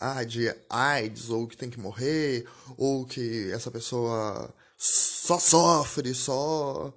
ah, 0.00 0.24
de 0.24 0.54
AIDS, 0.68 1.28
ou 1.30 1.46
que 1.46 1.56
tem 1.56 1.68
que 1.70 1.78
morrer, 1.78 2.46
ou 2.76 3.04
que 3.06 3.50
essa 3.52 3.70
pessoa 3.70 4.52
só 4.76 5.38
sofre, 5.38 6.14
só. 6.14 6.92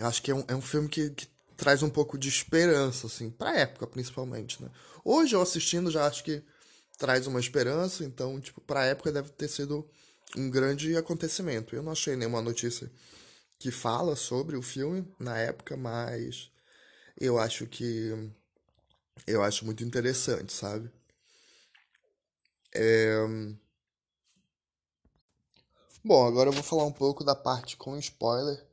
Acho 0.00 0.22
que 0.22 0.30
é 0.30 0.34
um, 0.34 0.44
é 0.48 0.54
um 0.54 0.62
filme 0.62 0.88
que, 0.88 1.10
que 1.10 1.26
traz 1.56 1.82
um 1.82 1.90
pouco 1.90 2.16
de 2.16 2.28
esperança, 2.28 3.06
assim, 3.06 3.30
pra 3.30 3.56
época, 3.56 3.86
principalmente, 3.86 4.62
né? 4.62 4.70
Hoje, 5.04 5.34
eu 5.34 5.42
assistindo, 5.42 5.90
já 5.90 6.06
acho 6.06 6.22
que 6.22 6.42
traz 6.96 7.26
uma 7.26 7.40
esperança, 7.40 8.04
então, 8.04 8.40
tipo, 8.40 8.60
pra 8.60 8.84
época 8.84 9.12
deve 9.12 9.30
ter 9.30 9.48
sido 9.48 9.88
um 10.36 10.50
grande 10.50 10.96
acontecimento. 10.96 11.74
Eu 11.74 11.82
não 11.82 11.92
achei 11.92 12.16
nenhuma 12.16 12.42
notícia 12.42 12.90
que 13.58 13.70
fala 13.70 14.14
sobre 14.16 14.56
o 14.56 14.62
filme 14.62 15.06
na 15.18 15.36
época, 15.38 15.76
mas 15.76 16.50
eu 17.20 17.38
acho 17.38 17.66
que 17.66 18.12
eu 19.26 19.42
acho 19.42 19.64
muito 19.64 19.82
interessante, 19.84 20.52
sabe? 20.52 20.90
É... 22.74 23.18
Bom, 26.04 26.26
agora 26.26 26.48
eu 26.48 26.52
vou 26.52 26.62
falar 26.62 26.84
um 26.84 26.92
pouco 26.92 27.24
da 27.24 27.34
parte 27.34 27.76
com 27.76 27.98
spoiler 27.98 28.64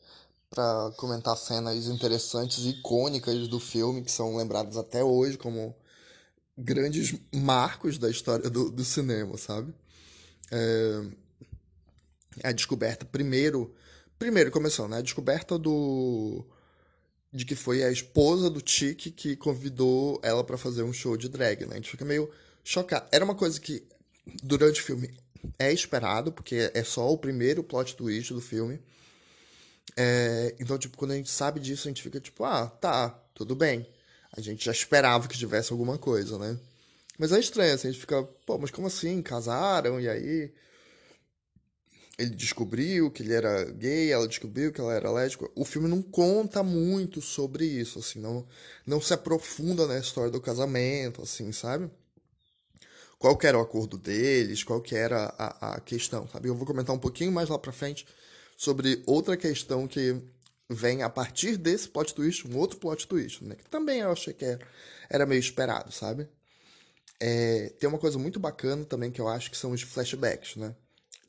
para 0.50 0.92
comentar 0.98 1.36
cenas 1.38 1.88
interessantes 1.88 2.66
e 2.66 2.70
icônicas 2.70 3.48
do 3.48 3.60
filme 3.60 4.04
que 4.04 4.12
são 4.12 4.36
lembradas 4.36 4.78
até 4.78 5.04
hoje 5.04 5.38
como 5.38 5.76
grandes 6.58 7.16
marcos 7.34 7.98
da 7.98 8.10
história 8.10 8.50
do, 8.50 8.72
do 8.72 8.86
cinema, 8.86 9.38
sabe? 9.38 9.74
É... 10.52 11.02
A 12.44 12.52
descoberta 12.52 13.06
primeiro, 13.06 13.74
primeiro 14.20 14.52
começou, 14.52 14.88
né? 14.88 14.98
A 14.98 15.02
descoberta 15.02 15.58
do 15.58 16.46
de 17.36 17.44
que 17.44 17.56
foi 17.56 17.84
a 17.84 17.92
esposa 17.92 18.50
do 18.50 18.62
Tiki 18.62 19.12
que 19.12 19.36
convidou 19.36 20.22
ela 20.24 20.42
para 20.42 20.58
fazer 20.58 20.84
um 20.84 20.94
show 20.94 21.18
de 21.18 21.28
drag, 21.28 21.66
né? 21.66 21.74
A 21.74 21.76
gente 21.76 21.90
fica 21.90 22.06
meio 22.06 22.32
chocado. 22.64 23.08
Era 23.12 23.26
uma 23.26 23.36
coisa 23.36 23.60
que, 23.60 23.86
durante 24.42 24.80
o 24.80 24.84
filme, 24.84 25.14
é 25.60 25.72
esperado, 25.72 26.32
porque 26.32 26.72
é 26.74 26.84
só 26.84 27.12
o 27.12 27.18
primeiro 27.18 27.62
plot 27.62 27.94
twist 27.98 28.34
do 28.34 28.40
filme. 28.40 28.80
É, 29.98 30.56
então, 30.60 30.78
tipo, 30.78 30.98
quando 30.98 31.12
a 31.12 31.16
gente 31.16 31.30
sabe 31.30 31.60
disso, 31.60 31.88
a 31.88 31.92
gente 31.92 32.02
fica 32.02 32.20
tipo, 32.20 32.44
ah, 32.44 32.68
tá, 32.68 33.10
tudo 33.34 33.56
bem. 33.56 33.88
A 34.32 34.42
gente 34.42 34.66
já 34.66 34.72
esperava 34.72 35.28
que 35.28 35.38
tivesse 35.38 35.72
alguma 35.72 35.98
coisa, 35.98 36.38
né? 36.38 36.58
Mas 37.18 37.32
é 37.32 37.40
estranho, 37.40 37.74
assim, 37.74 37.88
a 37.88 37.92
gente 37.92 38.02
fica, 38.02 38.24
pô, 38.46 38.58
mas 38.58 38.72
como 38.72 38.88
assim? 38.88 39.22
Casaram 39.22 40.00
e 40.02 40.10
aí 40.10 40.54
ele 42.18 42.30
descobriu 42.32 43.12
que 43.12 43.24
ele 43.24 43.34
era 43.34 43.66
gay, 43.72 44.12
ela 44.12 44.28
descobriu 44.28 44.72
que 44.72 44.80
ela 44.80 44.94
era 44.94 45.12
lésbica. 45.12 45.50
O 45.56 45.66
filme 45.66 45.88
não 45.88 46.02
conta 46.02 46.64
muito 46.64 47.22
sobre 47.22 47.66
isso, 47.66 48.00
assim, 48.00 48.20
não, 48.20 48.46
não 48.86 49.02
se 49.02 49.14
aprofunda 49.14 49.88
na 49.88 49.98
história 50.00 50.32
do 50.32 50.42
casamento, 50.42 51.22
assim, 51.22 51.52
sabe? 51.52 51.90
qual 53.18 53.36
que 53.38 53.48
era 53.48 53.58
o 53.58 53.62
acordo 53.62 53.98
deles, 53.98 54.64
qual 54.64 54.82
que 54.82 54.96
era 54.96 55.34
a, 55.38 55.76
a 55.76 55.80
questão, 55.80 56.28
sabe? 56.28 56.48
Eu 56.48 56.56
vou 56.56 56.66
comentar 56.66 56.96
um 56.96 57.00
pouquinho 57.00 57.32
mais 57.32 57.50
lá 57.50 57.58
pra 57.58 57.72
frente 57.72 58.06
sobre 58.56 59.04
outra 59.06 59.36
questão 59.36 59.88
que 59.88 60.16
vem 60.70 61.04
a 61.04 61.10
partir 61.10 61.58
desse 61.58 61.88
plot 61.88 62.14
twist, 62.14 62.48
um 62.48 62.58
outro 62.58 62.78
plot 62.78 63.08
twist, 63.08 63.44
né? 63.44 63.56
Que 63.56 63.70
também 63.70 64.00
eu 64.00 64.12
achei 64.12 64.34
que 64.34 64.46
era, 64.46 64.68
era 65.10 65.26
meio 65.26 65.40
esperado, 65.40 65.92
sabe? 65.92 66.28
É, 67.20 67.74
tem 67.80 67.88
uma 67.88 68.00
coisa 68.00 68.18
muito 68.18 68.40
bacana 68.40 68.84
também 68.84 69.12
que 69.12 69.22
eu 69.22 69.28
acho 69.28 69.50
que 69.52 69.58
são 69.58 69.72
os 69.72 69.82
flashbacks, 69.82 70.56
né? 70.56 70.76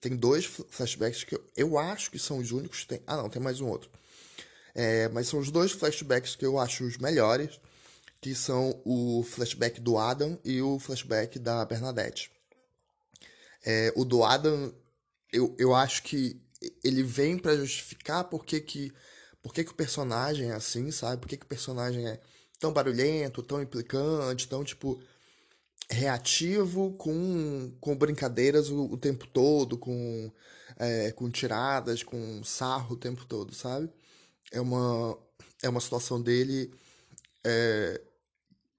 Tem 0.01 0.15
dois 0.15 0.45
flashbacks 0.45 1.25
que 1.25 1.35
eu, 1.35 1.45
eu 1.57 1.79
acho 1.79 2.11
que 2.11 2.19
são 2.19 2.39
os 2.39 2.53
únicos. 2.53 2.85
Tem, 2.85 3.01
ah, 3.07 3.17
não, 3.17 3.29
tem 3.29 3.43
mais 3.43 3.61
um 3.61 3.69
outro. 3.69 3.91
É, 4.75 5.09
mas 5.09 5.29
são 5.29 5.41
os 5.41 5.51
dois 5.51 5.73
flashbacks 5.73 6.37
que 6.37 6.45
eu 6.45 6.59
acho 6.59 6.85
os 6.85 6.99
melhores 6.99 7.59
que 8.21 8.35
são 8.35 8.81
o 8.85 9.23
flashback 9.23 9.81
do 9.81 9.99
Adam 9.99 10.39
e 10.45 10.61
o 10.61 10.79
flashback 10.79 11.39
da 11.39 11.65
Bernadette. 11.65 12.31
É, 13.65 13.93
o 13.95 14.05
do 14.05 14.25
Adam, 14.25 14.75
eu, 15.33 15.55
eu 15.59 15.75
acho 15.75 16.03
que 16.03 16.41
ele 16.83 17.03
vem 17.03 17.39
para 17.39 17.57
justificar 17.57 18.25
por 18.25 18.45
que, 18.45 18.61
que, 18.61 18.93
por 19.43 19.53
que, 19.53 19.65
que 19.65 19.73
o 19.73 19.75
personagem 19.75 20.51
é 20.51 20.55
assim, 20.55 20.91
sabe? 20.91 21.21
Por 21.21 21.29
que, 21.29 21.37
que 21.37 21.45
o 21.45 21.49
personagem 21.49 22.07
é 22.07 22.21
tão 22.59 22.73
barulhento, 22.73 23.43
tão 23.43 23.61
implicante, 23.61 24.49
tão, 24.49 24.65
tipo, 24.65 25.01
reativo 25.91 26.93
com, 26.95 27.73
com 27.81 27.97
brincadeiras 27.97 28.71
o, 28.71 28.87
o 28.87 28.97
tempo 28.97 29.27
todo, 29.27 29.79
com, 29.79 30.33
é, 30.79 31.13
com 31.13 31.31
tiradas, 31.31 32.03
com 32.03 32.43
sarro 32.45 32.95
o 32.95 32.99
tempo 32.99 33.25
todo, 33.27 33.55
sabe? 33.55 33.91
É 34.51 34.61
uma, 34.61 35.19
é 35.63 35.69
uma 35.69 35.81
situação 35.81 36.21
dele 36.21 36.73
é, 37.45 38.01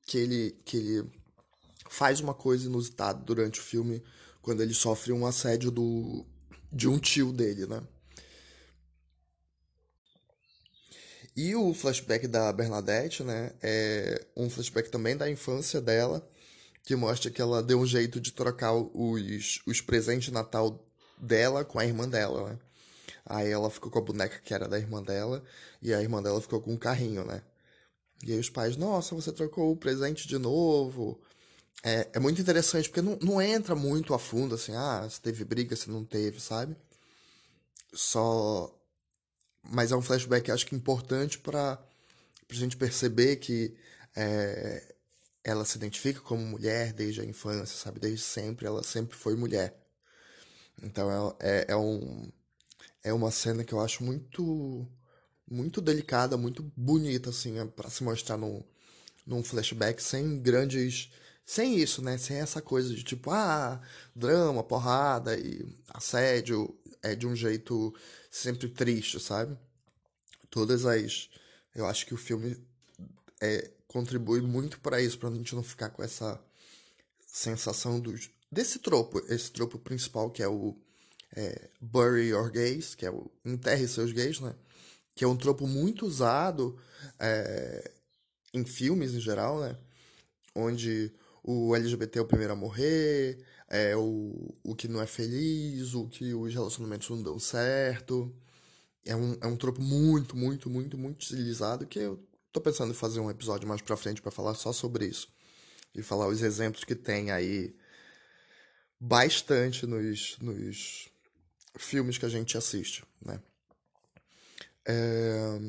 que 0.06 0.18
ele, 0.18 0.52
que 0.66 0.78
ele 0.78 1.12
faz 1.90 2.20
uma 2.20 2.34
coisa 2.34 2.66
inusitada 2.66 3.22
durante 3.24 3.60
o 3.60 3.64
filme 3.64 4.04
quando 4.42 4.62
ele 4.62 4.74
sofre 4.74 5.12
um 5.12 5.26
assédio 5.26 5.72
do, 5.72 6.26
de 6.72 6.88
um 6.88 7.00
tio 7.00 7.32
dele, 7.32 7.66
né? 7.66 7.82
E 11.36 11.56
o 11.56 11.74
flashback 11.74 12.28
da 12.28 12.52
Bernadette, 12.52 13.24
né? 13.24 13.52
É 13.62 14.26
um 14.36 14.50
flashback 14.50 14.90
também 14.90 15.16
da 15.16 15.30
infância 15.30 15.80
dela, 15.80 16.28
que 16.84 16.96
mostra 16.96 17.30
que 17.30 17.42
ela 17.42 17.62
deu 17.62 17.80
um 17.80 17.86
jeito 17.86 18.20
de 18.20 18.32
trocar 18.32 18.74
os, 18.74 19.62
os 19.68 19.82
presentes 19.82 20.26
de 20.26 20.34
Natal 20.34 20.84
dela 21.18 21.64
com 21.64 21.78
a 21.80 21.86
irmã 21.86 22.10
dela, 22.10 22.50
né? 22.50 22.60
Aí 23.26 23.52
ela 23.52 23.70
ficou 23.70 23.92
com 23.92 24.00
a 24.00 24.02
boneca 24.02 24.40
que 24.44 24.54
era 24.54 24.68
da 24.68 24.80
irmã 24.80 25.04
dela, 25.04 25.44
e 25.82 25.94
a 25.94 26.02
irmã 26.02 26.24
dela 26.24 26.42
ficou 26.42 26.62
com 26.62 26.74
um 26.74 26.78
carrinho, 26.78 27.24
né? 27.24 27.42
E 28.24 28.32
aí 28.32 28.40
os 28.40 28.50
pais, 28.50 28.76
nossa, 28.78 29.14
você 29.14 29.32
trocou 29.32 29.72
o 29.72 29.78
presente 29.78 30.28
de 30.28 30.38
novo. 30.38 31.20
É, 31.84 32.10
é 32.14 32.20
muito 32.20 32.42
interessante, 32.42 32.90
porque 32.90 33.02
não, 33.02 33.18
não 33.22 33.42
entra 33.42 33.76
muito 33.76 34.14
a 34.14 34.20
fundo, 34.20 34.56
assim, 34.56 34.74
ah, 34.76 35.08
se 35.10 35.22
teve 35.22 35.44
briga, 35.46 35.76
se 35.76 35.90
não 35.90 36.04
teve, 36.04 36.40
sabe? 36.40 36.76
Só. 37.94 38.74
Mas 39.64 39.92
é 39.92 39.96
um 39.96 40.02
flashback, 40.02 40.52
acho 40.52 40.66
que 40.66 40.76
importante 40.76 41.40
para 41.40 41.80
a 42.50 42.54
gente 42.54 42.78
perceber 42.78 43.38
que 43.38 43.76
é, 44.16 44.96
ela 45.44 45.66
se 45.66 45.78
identifica 45.78 46.20
como 46.22 46.44
mulher 46.44 46.94
desde 46.94 47.22
a 47.22 47.26
infância, 47.26 47.78
sabe? 47.78 48.00
Desde 48.00 48.22
sempre, 48.22 48.66
ela 48.66 48.84
sempre 48.84 49.18
foi 49.18 49.36
mulher. 49.36 49.78
Então 50.82 51.36
é, 51.40 51.62
é, 51.62 51.66
é, 51.70 51.76
um, 51.76 52.32
é 53.04 53.14
uma 53.14 53.32
cena 53.32 53.64
que 53.64 53.74
eu 53.74 53.82
acho 53.82 54.04
muito 54.04 54.88
muito 55.50 55.80
delicada, 55.82 56.36
muito 56.36 56.62
bonita, 56.76 57.30
assim, 57.30 57.58
é 57.58 57.66
para 57.66 57.90
se 57.90 58.04
mostrar 58.04 58.38
num, 58.38 58.62
num 59.26 59.44
flashback 59.44 60.04
sem 60.04 60.40
grandes. 60.42 61.12
Sem 61.48 61.80
isso, 61.80 62.02
né? 62.02 62.18
Sem 62.18 62.38
essa 62.38 62.62
coisa 62.62 62.94
de 62.94 63.02
tipo, 63.04 63.32
ah, 63.32 63.82
drama, 64.14 64.62
porrada 64.62 65.40
e 65.40 65.66
assédio 65.88 66.78
é 67.02 67.16
de 67.16 67.26
um 67.26 67.34
jeito 67.34 67.96
sempre 68.30 68.68
triste, 68.68 69.18
sabe? 69.18 69.58
Todas 70.50 70.86
as. 70.86 71.30
Eu 71.74 71.86
acho 71.86 72.06
que 72.06 72.14
o 72.14 72.18
filme 72.18 72.58
é, 73.40 73.72
contribui 73.88 74.42
muito 74.42 74.78
para 74.82 75.02
isso, 75.02 75.18
pra 75.18 75.32
gente 75.32 75.56
não 75.56 75.64
ficar 75.64 75.90
com 75.90 76.04
essa 76.04 76.38
sensação 77.26 77.98
dos, 77.98 78.30
desse 78.52 78.80
tropo, 78.80 79.20
esse 79.30 79.50
tropo 79.50 79.80
principal 79.80 80.30
que 80.30 80.44
é 80.44 80.50
o 80.50 80.78
é, 81.34 81.70
Bury 81.80 82.28
Your 82.28 82.52
Gays, 82.52 82.94
que 82.94 83.06
é 83.06 83.10
o 83.10 83.32
Enterre 83.46 83.88
Seus 83.88 84.12
Gays, 84.12 84.42
né? 84.42 84.54
Que 85.16 85.24
é 85.24 85.28
um 85.28 85.38
tropo 85.38 85.66
muito 85.66 86.06
usado 86.06 86.78
é, 87.18 87.90
em 88.54 88.66
filmes 88.66 89.14
em 89.14 89.22
geral, 89.22 89.62
né? 89.62 89.78
Onde 90.54 91.14
o 91.48 91.74
LGBT 91.74 92.20
é 92.20 92.22
o 92.22 92.26
primeiro 92.26 92.52
a 92.52 92.56
morrer, 92.58 93.42
é 93.70 93.96
o, 93.96 94.54
o 94.62 94.76
que 94.76 94.90
não 94.90 95.02
é 95.02 95.08
feliz, 95.08 95.94
o 95.94 96.06
que 96.10 96.34
os 96.34 96.54
relacionamentos 96.54 97.10
não 97.10 97.24
dão 97.24 97.40
certo. 97.40 98.36
É 99.06 99.16
um, 99.16 99.38
é 99.42 99.48
um 99.48 99.56
tropo 99.56 99.82
muito, 99.82 100.36
muito, 100.36 100.70
muito, 100.70 100.98
muito 100.98 101.24
utilizado 101.24 101.88
que 101.88 102.00
eu 102.00 102.22
tô 102.52 102.60
pensando 102.60 102.92
em 102.92 102.94
fazer 102.94 103.22
um 103.22 103.32
episódio 103.32 103.66
mais 103.66 103.82
pra 103.82 103.96
frente 103.96 104.22
para 104.22 104.30
falar 104.30 104.56
só 104.56 104.74
sobre 104.74 105.06
isso. 105.06 105.30
E 105.96 106.04
falar 106.04 106.28
os 106.28 106.42
exemplos 106.42 106.84
que 106.84 106.94
tem 106.94 107.32
aí 107.32 107.74
bastante 109.00 109.86
nos, 109.86 110.38
nos 110.42 111.08
filmes 111.78 112.18
que 112.18 112.26
a 112.26 112.30
gente 112.30 112.58
assiste, 112.58 113.06
né? 113.26 113.40
É... 114.86 115.60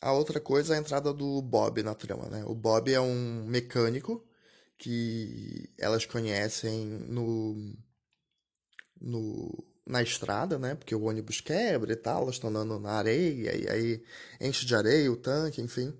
A 0.00 0.12
outra 0.12 0.40
coisa 0.40 0.74
é 0.74 0.76
a 0.76 0.80
entrada 0.80 1.12
do 1.12 1.40
Bob 1.42 1.82
na 1.82 1.94
trama, 1.94 2.28
né? 2.28 2.44
O 2.46 2.54
Bob 2.54 2.92
é 2.92 3.00
um 3.00 3.44
mecânico 3.46 4.24
que 4.78 5.70
elas 5.78 6.04
conhecem 6.06 6.86
no, 7.08 7.74
no 9.00 9.64
na 9.86 10.02
estrada, 10.02 10.58
né? 10.58 10.74
Porque 10.74 10.94
o 10.94 11.04
ônibus 11.04 11.40
quebra 11.40 11.92
e 11.92 11.96
tal, 11.96 12.22
elas 12.22 12.34
estão 12.36 12.50
andando 12.50 12.78
na 12.80 12.92
areia 12.92 13.54
e 13.56 13.68
aí 13.70 14.04
enche 14.40 14.66
de 14.66 14.74
areia 14.74 15.10
o 15.10 15.16
tanque, 15.16 15.62
enfim. 15.62 15.96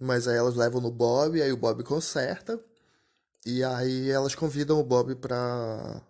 Mas 0.00 0.28
aí 0.28 0.36
elas 0.36 0.56
levam 0.56 0.80
no 0.80 0.90
Bob, 0.90 1.40
aí 1.40 1.52
o 1.52 1.56
Bob 1.56 1.82
conserta 1.84 2.60
e 3.46 3.64
aí 3.64 4.10
elas 4.10 4.34
convidam 4.34 4.80
o 4.80 4.84
Bob 4.84 5.14
para 5.16 6.02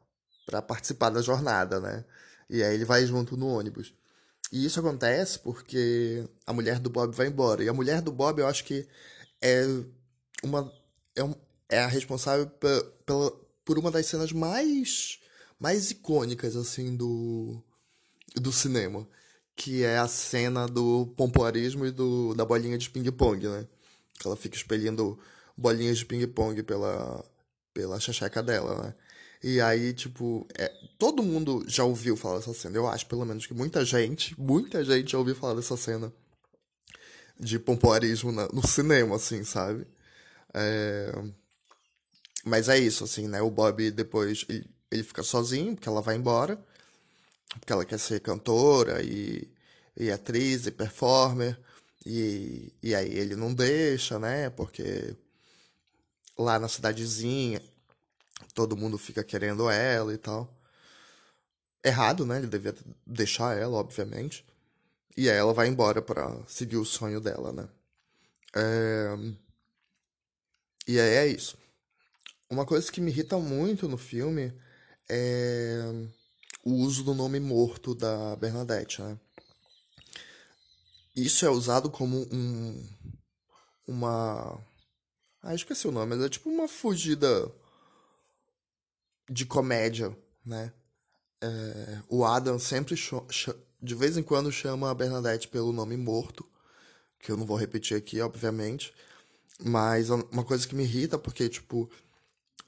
para 0.47 0.63
participar 0.63 1.11
da 1.11 1.23
jornada, 1.23 1.81
né? 1.81 2.05
E 2.49 2.63
aí 2.63 2.75
ele 2.75 2.85
vai 2.85 3.05
junto 3.07 3.37
no 3.37 3.49
ônibus. 3.49 3.95
E 4.53 4.65
isso 4.65 4.79
acontece 4.81 5.39
porque 5.41 6.25
a 6.47 6.53
mulher 6.53 6.79
do 6.79 6.91
Bob 6.91 7.15
vai 7.15 7.27
embora. 7.29 7.65
E 7.65 7.69
a 7.69 7.75
mulher 7.75 8.01
do 8.01 8.13
Bob, 8.13 8.41
eu 8.41 8.47
acho 8.47 8.65
que 8.65 8.87
é 9.43 9.65
uma 10.43 10.73
é, 11.17 11.25
um, 11.25 11.35
é 11.69 11.81
a 11.81 11.87
responsável 11.87 12.47
pela, 13.05 13.33
por 13.65 13.79
uma 13.79 13.91
das 13.91 14.07
cenas 14.07 14.33
mais 14.33 15.21
mais 15.59 15.91
icônicas 15.91 16.57
assim 16.57 16.97
do 16.97 17.63
do 18.37 18.53
cinema, 18.53 19.09
que 19.57 19.83
é 19.85 19.99
a 19.99 20.09
cena 20.09 20.67
do 20.69 21.07
pompoarismo 21.17 21.87
e 21.87 21.91
do 21.91 22.35
da 22.35 22.45
bolinha 22.45 22.79
de 22.79 22.91
ping 22.91 23.11
pong, 23.13 23.47
né? 23.49 23.67
Que 24.19 24.27
ela 24.29 24.37
fica 24.37 24.57
expelindo 24.57 25.19
bolinhas 25.57 25.99
de 25.99 26.07
ping 26.07 26.27
pong 26.29 26.63
pela 26.63 27.25
pela 27.75 28.01
chacheca 28.01 28.43
dela, 28.43 28.83
né? 28.85 28.95
E 29.43 29.61
aí, 29.61 29.93
tipo, 29.93 30.47
é, 30.59 30.73
todo 30.99 31.23
mundo 31.23 31.65
já 31.69 31.85
ouviu 31.85 32.17
falar 32.17 32.39
dessa 32.39 32.55
cena. 32.55 32.77
Eu 32.77 32.89
acho, 32.89 33.07
pelo 33.07 33.25
menos, 33.25 33.47
que 33.47 33.55
muita 33.55 33.85
gente, 33.85 34.39
muita 34.41 34.85
gente 34.85 35.13
já 35.13 35.19
ouviu 35.19 35.35
falar 35.35 35.55
dessa 35.55 35.77
cena 35.77 36.13
de 37.39 37.59
pompoarismo 37.59 38.33
na, 38.33 38.49
no 38.49 38.67
cinema, 38.67 39.17
assim, 39.17 39.45
sabe? 39.45 39.87
É... 40.55 41.13
Mas 42.45 42.69
é 42.69 42.79
isso, 42.79 43.05
assim, 43.05 43.29
né? 43.29 43.43
O 43.43 43.51
Bob 43.51 43.91
depois 43.91 44.45
ele, 44.49 44.65
ele 44.91 45.03
fica 45.03 45.23
sozinho, 45.23 45.75
porque 45.75 45.89
ela 45.89 46.01
vai 46.01 46.17
embora, 46.17 46.59
porque 47.61 47.73
ela 47.73 47.85
quer 47.85 47.99
ser 47.99 48.21
cantora 48.21 49.03
e, 49.03 49.51
e 49.97 50.11
atriz 50.11 50.67
e 50.67 50.71
performer. 50.71 51.59
E, 52.05 52.73
e 52.83 52.95
aí 52.95 53.13
ele 53.13 53.35
não 53.37 53.53
deixa, 53.53 54.19
né? 54.19 54.49
Porque 54.51 55.15
lá 56.39 56.59
na 56.59 56.69
cidadezinha 56.69 57.61
todo 58.55 58.77
mundo 58.77 58.99
fica 58.99 59.25
querendo 59.25 59.71
ela 59.71 60.13
e 60.13 60.19
tal. 60.19 60.53
Errado, 61.85 62.27
né? 62.27 62.39
Ele 62.39 62.47
devia 62.47 62.75
deixar 63.07 63.57
ela, 63.57 63.77
obviamente. 63.77 64.45
E 65.17 65.31
aí 65.31 65.37
ela 65.37 65.55
vai 65.55 65.69
embora 65.69 66.03
para 66.03 66.45
seguir 66.47 66.77
o 66.77 66.85
sonho 66.85 67.21
dela, 67.21 67.53
né? 67.53 67.69
É... 68.55 69.17
E 70.89 71.01
aí 71.01 71.15
é 71.15 71.27
isso. 71.27 71.57
Uma 72.51 72.65
coisa 72.65 72.91
que 72.91 73.01
me 73.01 73.11
irrita 73.11 73.39
muito 73.39 73.89
no 73.89 73.97
filme 73.99 74.53
é 75.09 75.81
o 76.65 76.73
uso 76.75 77.05
do 77.05 77.15
nome 77.15 77.39
morto 77.39 77.95
da 77.95 78.35
Bernadette, 78.37 79.01
né? 79.01 79.19
Isso 81.15 81.47
é 81.47 81.51
usado 81.51 81.91
como 81.91 82.27
um. 82.33 82.87
Uma. 83.87 84.61
Ah, 85.43 85.55
esqueci 85.55 85.87
o 85.89 85.93
nome, 85.93 86.17
mas 86.17 86.27
é 86.27 86.29
tipo 86.29 86.51
uma 86.51 86.69
fugida 86.69 87.51
de 89.29 89.45
comédia, 89.45 90.17
né? 90.45 90.73
É, 91.41 91.99
o 92.09 92.25
Adam 92.25 92.59
sempre 92.59 92.95
de 93.83 93.95
vez 93.95 94.17
em 94.17 94.23
quando 94.23 94.51
chama 94.51 94.91
a 94.91 94.95
Bernadette 94.95 95.49
pelo 95.49 95.73
nome 95.73 95.97
morto, 95.97 96.49
que 97.19 97.31
eu 97.31 97.37
não 97.37 97.47
vou 97.47 97.57
repetir 97.57 97.97
aqui, 97.97 98.21
obviamente. 98.21 98.93
Mas 99.65 100.11
uma 100.11 100.45
coisa 100.45 100.67
que 100.67 100.75
me 100.75 100.85
irrita, 100.85 101.19
porque, 101.19 101.49
tipo, 101.49 101.91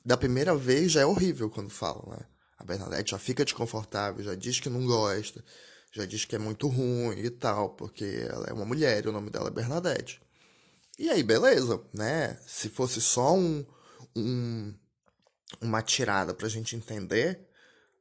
da 0.05 0.16
primeira 0.16 0.55
vez 0.57 0.92
já 0.92 1.03
é 1.03 1.07
horrível 1.07 1.51
quando 1.51 1.71
falam, 1.71 2.11
né? 2.11 2.27
A 2.59 2.64
Bernadette 2.64 3.12
já 3.12 3.18
fica 3.18 3.44
desconfortável, 3.44 4.25
já 4.25 4.35
diz 4.35 4.59
que 4.59 4.68
não 4.68 4.85
gosta, 4.85 5.44
já 5.92 6.05
diz 6.05 6.25
que 6.25 6.35
é 6.35 6.38
muito 6.38 6.66
ruim 6.66 7.18
e 7.18 7.31
tal, 7.31 7.71
porque 7.71 8.27
ela 8.29 8.47
é 8.47 8.53
uma 8.53 8.64
mulher 8.64 9.05
e 9.05 9.09
o 9.09 9.12
nome 9.12 9.31
dela 9.31 9.49
é 9.49 9.53
Bernadette. 9.53 10.21
E 10.99 11.09
aí, 11.09 11.23
beleza, 11.23 11.81
né? 11.92 12.38
Se 12.47 12.68
fosse 12.68 13.01
só 13.01 13.35
um, 13.35 13.64
um 14.16 14.75
uma 15.61 15.82
tirada 15.82 16.34
pra 16.34 16.48
gente 16.48 16.76
entender, 16.76 17.40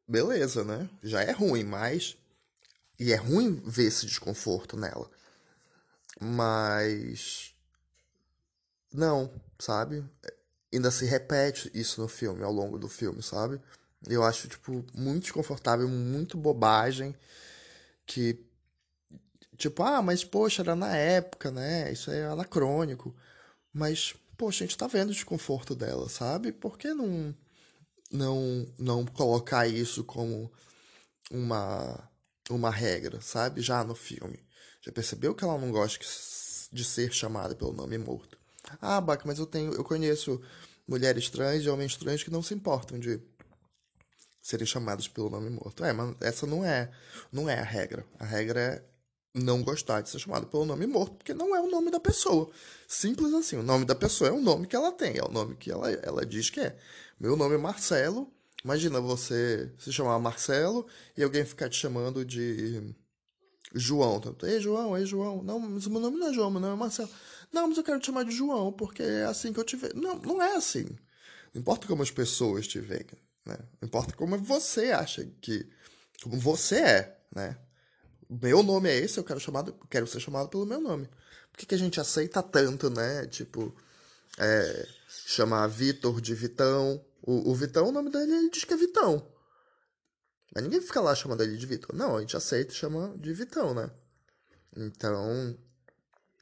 beleza, 0.07 0.63
né? 0.63 0.89
Já 1.03 1.21
é 1.21 1.31
ruim, 1.31 1.63
mas. 1.63 2.17
E 2.99 3.11
é 3.13 3.15
ruim 3.15 3.61
ver 3.65 3.85
esse 3.85 4.05
desconforto 4.05 4.77
nela. 4.77 5.09
Mas. 6.19 7.53
Não, 8.93 9.31
sabe? 9.59 10.03
Ainda 10.73 10.91
se 10.91 11.05
repete 11.05 11.71
isso 11.73 12.01
no 12.01 12.07
filme, 12.07 12.43
ao 12.43 12.51
longo 12.51 12.77
do 12.77 12.87
filme, 12.87 13.21
sabe? 13.21 13.61
Eu 14.07 14.23
acho, 14.23 14.47
tipo, 14.47 14.85
muito 14.93 15.23
desconfortável, 15.23 15.87
muito 15.87 16.37
bobagem. 16.37 17.15
Que. 18.05 18.43
Tipo, 19.57 19.83
ah, 19.83 20.01
mas 20.01 20.23
poxa, 20.23 20.61
era 20.61 20.75
na 20.75 20.95
época, 20.95 21.51
né? 21.51 21.91
Isso 21.91 22.11
é 22.11 22.25
anacrônico. 22.25 23.15
Mas 23.73 24.15
poxa, 24.37 24.63
a 24.63 24.67
gente 24.67 24.77
tá 24.77 24.87
vendo 24.87 25.09
o 25.09 25.13
desconforto 25.13 25.75
dela, 25.75 26.07
sabe? 26.07 26.51
Por 26.51 26.77
que 26.77 26.93
não, 26.93 27.35
não, 28.11 28.67
não 28.77 29.05
colocar 29.05 29.67
isso 29.67 30.03
como 30.03 30.51
uma, 31.31 32.09
uma 32.49 32.69
regra, 32.69 33.19
sabe? 33.21 33.61
Já 33.61 33.83
no 33.83 33.95
filme. 33.95 34.39
Já 34.81 34.91
percebeu 34.91 35.35
que 35.35 35.43
ela 35.43 35.57
não 35.57 35.71
gosta 35.71 35.99
de 36.71 36.83
ser 36.83 37.11
chamada 37.11 37.55
pelo 37.55 37.73
nome 37.73 37.97
morto? 37.97 38.37
Ah, 38.81 39.01
Baca, 39.01 39.23
mas 39.25 39.39
eu 39.39 39.45
tenho, 39.45 39.73
eu 39.73 39.83
conheço 39.83 40.41
mulheres 40.87 41.29
trans 41.29 41.63
e 41.63 41.69
homens 41.69 41.95
trans 41.97 42.23
que 42.23 42.31
não 42.31 42.43
se 42.43 42.53
importam 42.53 42.99
de 42.99 43.21
serem 44.41 44.65
chamados 44.65 45.07
pelo 45.07 45.29
nome 45.29 45.49
morto. 45.49 45.83
É, 45.83 45.91
mas 45.91 46.15
essa 46.21 46.45
não 46.45 46.63
é, 46.63 46.89
não 47.31 47.49
é 47.49 47.59
a 47.59 47.63
regra. 47.63 48.05
A 48.19 48.25
regra 48.25 48.59
é 48.59 48.83
não 49.37 49.63
gostar 49.63 50.01
de 50.01 50.09
ser 50.09 50.19
chamado 50.19 50.47
pelo 50.47 50.65
nome 50.65 50.85
morto, 50.87 51.15
porque 51.15 51.33
não 51.33 51.55
é 51.55 51.61
o 51.61 51.69
nome 51.69 51.91
da 51.91 51.99
pessoa. 51.99 52.49
Simples 52.87 53.33
assim. 53.33 53.57
O 53.57 53.63
nome 53.63 53.85
da 53.85 53.95
pessoa 53.95 54.29
é 54.29 54.33
o 54.33 54.41
nome 54.41 54.67
que 54.67 54.75
ela 54.75 54.91
tem, 54.91 55.17
é 55.17 55.23
o 55.23 55.31
nome 55.31 55.55
que 55.55 55.71
ela, 55.71 55.89
ela 55.91 56.25
diz 56.25 56.49
que 56.49 56.59
é. 56.59 56.77
Meu 57.19 57.35
nome 57.35 57.55
é 57.55 57.57
Marcelo. 57.57 58.31
Imagina 58.63 58.99
você 58.99 59.71
se 59.77 59.93
chamar 59.93 60.19
Marcelo 60.19 60.85
e 61.15 61.23
alguém 61.23 61.45
ficar 61.45 61.69
te 61.69 61.77
chamando 61.77 62.25
de 62.25 62.95
João. 63.73 64.21
Ei, 64.43 64.59
João, 64.59 64.97
ei, 64.97 65.05
João. 65.05 65.43
Não, 65.43 65.59
mas 65.59 65.85
o 65.85 65.91
meu 65.91 66.01
nome 66.01 66.17
não 66.17 66.27
é 66.29 66.33
João, 66.33 66.51
meu 66.51 66.59
nome 66.59 66.73
é 66.73 66.77
Marcelo. 66.77 67.09
Não, 67.51 67.67
mas 67.67 67.77
eu 67.77 67.83
quero 67.83 67.99
te 67.99 68.07
chamar 68.07 68.23
de 68.23 68.31
João, 68.31 68.71
porque 68.71 69.03
é 69.03 69.25
assim 69.25 69.53
que 69.53 69.59
eu 69.59 69.63
te 69.63 69.75
vejo. 69.75 69.95
Não, 69.95 70.15
não 70.15 70.41
é 70.41 70.55
assim. 70.55 70.85
Não 71.53 71.61
importa 71.61 71.87
como 71.87 72.03
as 72.03 72.11
pessoas 72.11 72.67
te 72.67 72.79
veem, 72.79 73.05
né? 73.45 73.57
Não 73.79 73.87
importa 73.87 74.13
como 74.15 74.37
você 74.37 74.91
acha 74.91 75.25
que... 75.41 75.67
Como 76.21 76.37
você 76.39 76.77
é, 76.77 77.19
né? 77.33 77.57
Meu 78.29 78.61
nome 78.61 78.89
é 78.89 78.97
esse, 78.97 79.17
eu 79.17 79.23
quero, 79.23 79.39
chamado, 79.39 79.73
quero 79.89 80.05
ser 80.07 80.19
chamado 80.19 80.49
pelo 80.49 80.65
meu 80.65 80.81
nome. 80.81 81.07
Por 81.51 81.59
que, 81.59 81.65
que 81.65 81.75
a 81.75 81.77
gente 81.77 81.99
aceita 81.99 82.43
tanto, 82.43 82.89
né? 82.89 83.25
Tipo, 83.27 83.73
é, 84.37 84.87
chamar 85.25 85.67
Vitor 85.67 86.19
de 86.21 86.35
Vitão. 86.35 87.03
O, 87.21 87.51
o 87.51 87.55
Vitão, 87.55 87.87
o 87.87 87.91
nome 87.91 88.11
dele, 88.11 88.33
ele 88.33 88.49
diz 88.49 88.63
que 88.63 88.73
é 88.73 88.77
Vitão. 88.77 89.25
Mas 90.53 90.63
ninguém 90.63 90.81
fica 90.81 91.01
lá 91.01 91.15
chamando 91.15 91.41
ele 91.43 91.57
de 91.57 91.65
Vitor. 91.65 91.95
Não, 91.95 92.17
a 92.17 92.21
gente 92.21 92.35
aceita 92.35 92.73
e 92.73 92.75
chama 92.75 93.15
de 93.17 93.33
Vitão, 93.33 93.73
né? 93.73 93.89
Então, 94.75 95.57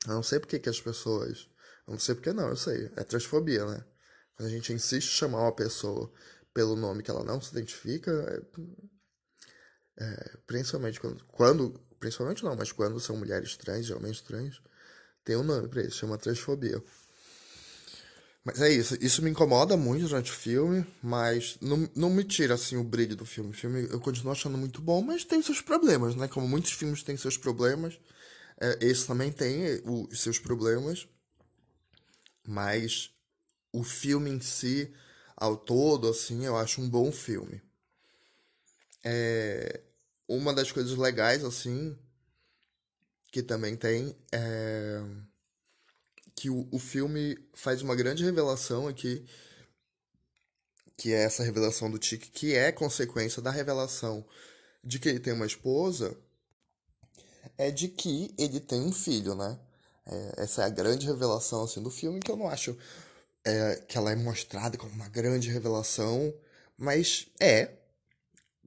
eu 0.07 0.13
não 0.13 0.23
sei 0.23 0.39
por 0.39 0.47
que, 0.47 0.59
que 0.59 0.69
as 0.69 0.81
pessoas. 0.81 1.47
Eu 1.87 1.93
não 1.93 1.99
sei 1.99 2.15
por 2.15 2.21
que 2.21 2.33
não, 2.33 2.49
eu 2.49 2.55
sei. 2.55 2.91
É 2.95 3.03
transfobia, 3.03 3.65
né? 3.65 3.83
Quando 4.35 4.47
a 4.47 4.51
gente 4.51 4.73
insiste 4.73 5.07
em 5.07 5.17
chamar 5.17 5.41
uma 5.41 5.55
pessoa 5.55 6.11
pelo 6.53 6.75
nome 6.75 7.03
que 7.03 7.11
ela 7.11 7.23
não 7.23 7.39
se 7.41 7.51
identifica, 7.51 8.11
é, 8.11 8.61
é, 9.97 10.37
principalmente 10.45 10.99
quando, 10.99 11.23
quando. 11.25 11.79
Principalmente 11.99 12.43
não, 12.43 12.55
mas 12.55 12.71
quando 12.71 12.99
são 12.99 13.17
mulheres 13.17 13.55
trans, 13.57 13.89
homens 13.89 14.21
trans, 14.21 14.61
tem 15.23 15.35
um 15.35 15.43
nome 15.43 15.67
pra 15.67 15.81
isso, 15.81 15.97
chama 15.97 16.17
transfobia. 16.17 16.81
Mas 18.43 18.61
é 18.61 18.69
isso, 18.69 18.95
isso 19.01 19.23
me 19.23 19.31
incomoda 19.31 19.75
muito 19.75 20.07
durante 20.07 20.31
o 20.31 20.35
filme, 20.35 20.85
mas 21.01 21.57
não, 21.59 21.89
não 21.95 22.11
me 22.11 22.23
tira 22.23 22.53
assim 22.53 22.77
o 22.77 22.83
brilho 22.83 23.15
do 23.15 23.25
filme. 23.25 23.49
O 23.49 23.53
filme 23.53 23.87
eu 23.89 23.99
continuo 23.99 24.31
achando 24.31 24.55
muito 24.55 24.83
bom, 24.83 25.01
mas 25.01 25.25
tem 25.25 25.41
seus 25.41 25.61
problemas, 25.61 26.15
né? 26.15 26.27
Como 26.27 26.47
muitos 26.47 26.71
filmes 26.71 27.01
têm 27.01 27.17
seus 27.17 27.37
problemas, 27.37 27.99
é, 28.61 28.77
esse 28.81 29.07
também 29.07 29.31
tem 29.31 29.81
os 29.83 30.21
seus 30.21 30.37
problemas, 30.37 31.07
mas 32.47 33.09
o 33.73 33.83
filme 33.83 34.29
em 34.29 34.39
si, 34.39 34.93
ao 35.35 35.57
todo, 35.57 36.07
assim, 36.07 36.45
eu 36.45 36.55
acho 36.55 36.81
um 36.81 36.87
bom 36.87 37.11
filme. 37.11 37.63
É, 39.05 39.81
uma 40.27 40.53
das 40.53 40.71
coisas 40.71 40.97
legais, 40.97 41.43
assim, 41.43 41.97
que 43.31 43.43
também 43.43 43.77
tem 43.77 44.17
é 44.31 44.99
que 46.35 46.49
o, 46.49 46.67
o 46.71 46.77
filme 46.77 47.37
faz 47.53 47.81
uma 47.81 47.95
grande 47.95 48.23
revelação 48.23 48.87
aqui, 48.87 49.25
que 50.97 51.13
é 51.13 51.23
essa 51.23 51.43
revelação 51.43 51.89
do 51.89 51.97
Tic, 51.97 52.29
que 52.31 52.53
é 52.53 52.71
consequência 52.71 53.41
da 53.41 53.51
revelação 53.51 54.25
de 54.83 54.99
que 54.99 55.09
ele 55.09 55.19
tem 55.19 55.33
uma 55.33 55.45
esposa, 55.45 56.15
é 57.57 57.71
de 57.71 57.87
que 57.87 58.33
ele 58.37 58.59
tem 58.59 58.81
um 58.81 58.91
filho, 58.91 59.33
né? 59.33 59.57
É, 60.05 60.43
essa 60.43 60.63
é 60.63 60.65
a 60.65 60.69
grande 60.69 61.05
revelação 61.05 61.63
assim, 61.63 61.81
do 61.81 61.89
filme, 61.89 62.19
que 62.19 62.29
eu 62.29 62.37
não 62.37 62.47
acho 62.47 62.77
é, 63.43 63.77
que 63.87 63.97
ela 63.97 64.11
é 64.11 64.15
mostrada 64.15 64.77
como 64.77 64.91
uma 64.91 65.09
grande 65.09 65.49
revelação, 65.49 66.33
mas 66.77 67.27
é, 67.39 67.71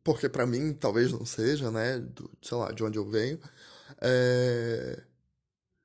porque 0.09 0.27
para 0.27 0.47
mim 0.47 0.73
talvez 0.73 1.12
não 1.12 1.27
seja, 1.27 1.71
né? 1.71 1.99
Do, 1.99 2.31
sei 2.40 2.57
lá, 2.57 2.73
de 2.73 2.83
onde 2.83 2.97
eu 2.97 3.05
venho. 3.05 3.38
É, 4.01 5.03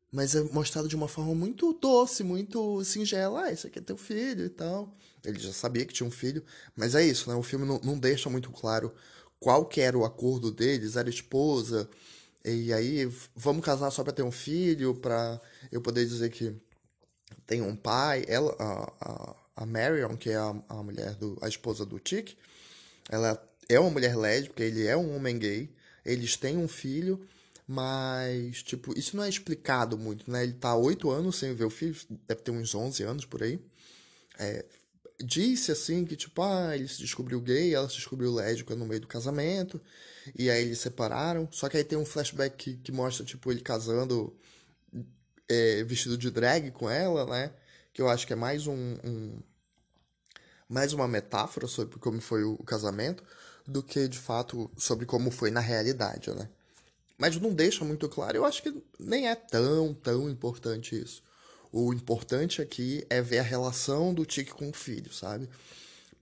mas 0.09 0.33
é 0.33 0.41
mostrado 0.43 0.87
de 0.87 0.95
uma 0.95 1.09
forma 1.09 1.35
muito 1.35 1.73
doce, 1.73 2.23
muito 2.23 2.81
singela. 2.85 3.43
Ah, 3.43 3.51
esse 3.51 3.67
aqui 3.67 3.79
é 3.79 3.81
teu 3.81 3.97
filho 3.97 4.45
e 4.45 4.49
tal. 4.49 4.93
Ele 5.25 5.37
já 5.37 5.51
sabia 5.51 5.85
que 5.85 5.93
tinha 5.93 6.07
um 6.07 6.11
filho, 6.11 6.41
mas 6.73 6.95
é 6.95 7.05
isso, 7.05 7.29
né? 7.29 7.35
O 7.35 7.43
filme 7.43 7.65
não, 7.65 7.81
não 7.83 7.99
deixa 7.99 8.29
muito 8.29 8.49
claro 8.49 8.93
qual 9.41 9.65
que 9.65 9.81
era 9.81 9.97
o 9.97 10.05
acordo 10.05 10.51
deles, 10.51 10.95
era 10.95 11.09
esposa, 11.09 11.89
e 12.45 12.71
aí 12.71 13.05
vamos 13.35 13.65
casar 13.65 13.91
só 13.91 14.05
para 14.05 14.13
ter 14.13 14.23
um 14.23 14.31
filho, 14.31 14.95
para 14.95 15.41
eu 15.69 15.81
poder 15.81 16.05
dizer 16.05 16.29
que 16.29 16.55
tem 17.45 17.61
um 17.61 17.75
pai. 17.75 18.23
Ela, 18.29 18.55
a, 18.57 18.93
a, 19.01 19.35
a 19.57 19.65
Marion, 19.65 20.15
que 20.15 20.29
é 20.29 20.37
a, 20.37 20.55
a 20.69 20.81
mulher 20.81 21.15
do, 21.15 21.37
a 21.41 21.49
esposa 21.49 21.85
do 21.85 21.99
Tick, 21.99 22.37
ela 23.09 23.37
é 23.69 23.79
uma 23.79 23.89
mulher 23.89 24.15
lésbica, 24.15 24.63
ele 24.63 24.85
é 24.85 24.95
um 24.95 25.15
homem 25.15 25.37
gay, 25.37 25.69
eles 26.05 26.35
têm 26.35 26.57
um 26.57 26.67
filho, 26.67 27.25
mas, 27.67 28.61
tipo, 28.63 28.97
isso 28.97 29.15
não 29.15 29.23
é 29.23 29.29
explicado 29.29 29.97
muito, 29.97 30.29
né? 30.29 30.43
Ele 30.43 30.53
tá 30.53 30.75
oito 30.75 31.09
anos 31.09 31.37
sem 31.37 31.53
ver 31.53 31.65
o 31.65 31.69
filho, 31.69 31.95
deve 32.27 32.41
ter 32.41 32.51
uns 32.51 32.75
11 32.75 33.03
anos 33.03 33.25
por 33.25 33.41
aí. 33.41 33.59
É, 34.37 34.65
disse, 35.23 35.71
assim, 35.71 36.05
que, 36.05 36.15
tipo, 36.15 36.41
ah, 36.41 36.75
ele 36.75 36.87
se 36.87 36.99
descobriu 36.99 37.39
gay, 37.39 37.73
ela 37.73 37.87
se 37.89 37.95
descobriu 37.95 38.33
lésbica 38.33 38.75
no 38.75 38.85
meio 38.85 39.01
do 39.01 39.07
casamento, 39.07 39.81
e 40.37 40.49
aí 40.49 40.63
eles 40.63 40.79
separaram. 40.79 41.47
Só 41.51 41.69
que 41.69 41.77
aí 41.77 41.83
tem 41.83 41.97
um 41.97 42.05
flashback 42.05 42.55
que, 42.57 42.77
que 42.77 42.91
mostra, 42.91 43.25
tipo, 43.25 43.51
ele 43.51 43.61
casando 43.61 44.35
é, 45.47 45.83
vestido 45.83 46.17
de 46.17 46.29
drag 46.29 46.71
com 46.71 46.89
ela, 46.89 47.25
né? 47.25 47.53
Que 47.93 48.01
eu 48.01 48.09
acho 48.09 48.27
que 48.27 48.33
é 48.33 48.35
mais 48.35 48.67
um, 48.67 48.97
um 49.03 49.39
mais 50.67 50.93
uma 50.93 51.07
metáfora 51.07 51.67
sobre 51.67 51.99
como 51.99 52.19
foi 52.19 52.43
o 52.43 52.57
casamento 52.57 53.23
do 53.65 53.81
que 53.81 54.07
de 54.07 54.17
fato 54.17 54.69
sobre 54.77 55.05
como 55.05 55.31
foi 55.31 55.51
na 55.51 55.59
realidade, 55.59 56.31
né? 56.31 56.49
Mas 57.17 57.39
não 57.39 57.53
deixa 57.53 57.85
muito 57.85 58.09
claro. 58.09 58.37
Eu 58.37 58.45
acho 58.45 58.61
que 58.61 58.83
nem 58.99 59.27
é 59.27 59.35
tão, 59.35 59.93
tão 59.93 60.29
importante 60.29 60.99
isso. 60.99 61.23
O 61.71 61.93
importante 61.93 62.61
aqui 62.61 63.05
é 63.09 63.21
ver 63.21 63.39
a 63.39 63.43
relação 63.43 64.13
do 64.13 64.25
Tique 64.25 64.51
com 64.51 64.69
o 64.69 64.73
filho, 64.73 65.11
sabe? 65.13 65.49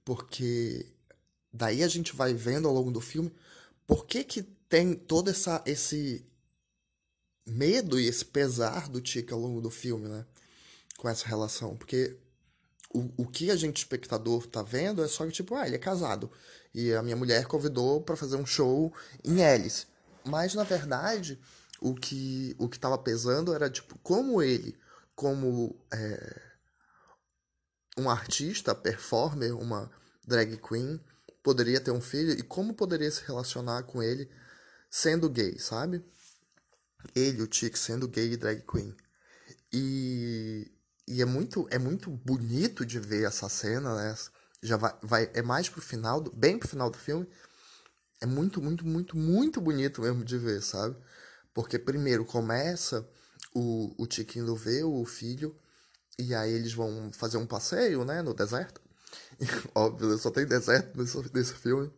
Porque 0.05 0.85
daí 1.51 1.83
a 1.83 1.87
gente 1.87 2.15
vai 2.15 2.33
vendo 2.33 2.67
ao 2.67 2.73
longo 2.73 2.91
do 2.91 3.01
filme 3.01 3.33
por 3.85 4.05
que 4.05 4.23
que 4.23 4.43
tem 4.69 4.93
todo 4.93 5.29
essa, 5.29 5.61
esse 5.65 6.25
medo 7.45 7.99
e 7.99 8.07
esse 8.07 8.23
pesar 8.23 8.87
do 8.87 9.01
Tique 9.01 9.33
ao 9.33 9.39
longo 9.39 9.59
do 9.59 9.69
filme, 9.69 10.07
né? 10.07 10.25
Com 10.97 11.09
essa 11.09 11.27
relação. 11.27 11.75
Porque 11.75 12.17
o, 12.93 13.09
o 13.17 13.27
que 13.27 13.51
a 13.51 13.55
gente, 13.55 13.77
espectador, 13.77 14.47
tá 14.47 14.61
vendo 14.61 15.03
é 15.03 15.07
só 15.07 15.25
que, 15.25 15.31
tipo, 15.31 15.55
ah, 15.55 15.65
ele 15.65 15.75
é 15.75 15.79
casado. 15.79 16.31
E 16.73 16.93
a 16.93 17.01
minha 17.01 17.15
mulher 17.15 17.45
convidou 17.45 18.01
para 18.01 18.15
fazer 18.15 18.37
um 18.37 18.45
show 18.45 18.93
em 19.23 19.43
Alice. 19.43 19.87
Mas, 20.25 20.53
na 20.53 20.63
verdade, 20.63 21.39
o 21.81 21.95
que 21.95 22.55
o 22.59 22.69
que 22.69 22.77
estava 22.77 22.97
pesando 22.97 23.53
era, 23.53 23.69
tipo, 23.69 23.97
como 23.99 24.41
ele, 24.41 24.77
como 25.15 25.75
é, 25.91 26.41
um 27.97 28.09
artista, 28.09 28.73
performer, 28.73 29.55
uma 29.55 29.91
drag 30.25 30.57
queen, 30.57 30.99
poderia 31.43 31.81
ter 31.81 31.91
um 31.91 32.01
filho 32.01 32.31
e 32.31 32.43
como 32.43 32.73
poderia 32.73 33.11
se 33.11 33.23
relacionar 33.25 33.83
com 33.83 34.01
ele 34.01 34.29
sendo 34.89 35.29
gay, 35.29 35.57
sabe? 35.57 36.03
Ele, 37.15 37.41
o 37.41 37.47
Chick, 37.51 37.77
sendo 37.77 38.07
gay 38.07 38.33
e 38.33 38.37
drag 38.37 38.61
queen. 38.61 38.95
E, 39.73 40.71
e 41.07 41.21
é 41.21 41.25
muito 41.25 41.67
é 41.71 41.79
muito 41.79 42.09
bonito 42.09 42.85
de 42.85 42.99
ver 42.99 43.25
essa 43.25 43.49
cena, 43.49 43.95
né? 43.95 44.15
Já 44.61 44.77
vai, 44.77 44.93
vai 45.01 45.31
é 45.33 45.41
mais 45.41 45.69
pro 45.69 45.81
final, 45.81 46.21
do, 46.21 46.31
bem 46.31 46.57
pro 46.57 46.67
final 46.67 46.89
do 46.89 46.97
filme, 46.97 47.27
é 48.21 48.25
muito, 48.25 48.61
muito, 48.61 48.85
muito, 48.85 49.17
muito 49.17 49.59
bonito 49.59 50.01
mesmo 50.01 50.23
de 50.23 50.37
ver, 50.37 50.61
sabe? 50.61 50.95
Porque 51.53 51.79
primeiro 51.79 52.23
começa 52.23 53.07
o, 53.53 53.95
o 54.01 54.07
Tiquinho 54.07 54.55
ver 54.55 54.83
o 54.83 55.03
filho, 55.05 55.55
e 56.19 56.35
aí 56.35 56.51
eles 56.51 56.73
vão 56.73 57.11
fazer 57.11 57.37
um 57.37 57.47
passeio, 57.47 58.05
né, 58.05 58.21
no 58.21 58.33
deserto. 58.33 58.81
óbvio, 59.75 60.17
só 60.17 60.29
tem 60.31 60.45
deserto 60.45 60.97
nesse, 60.97 61.33
nesse 61.33 61.53
filme. 61.55 61.91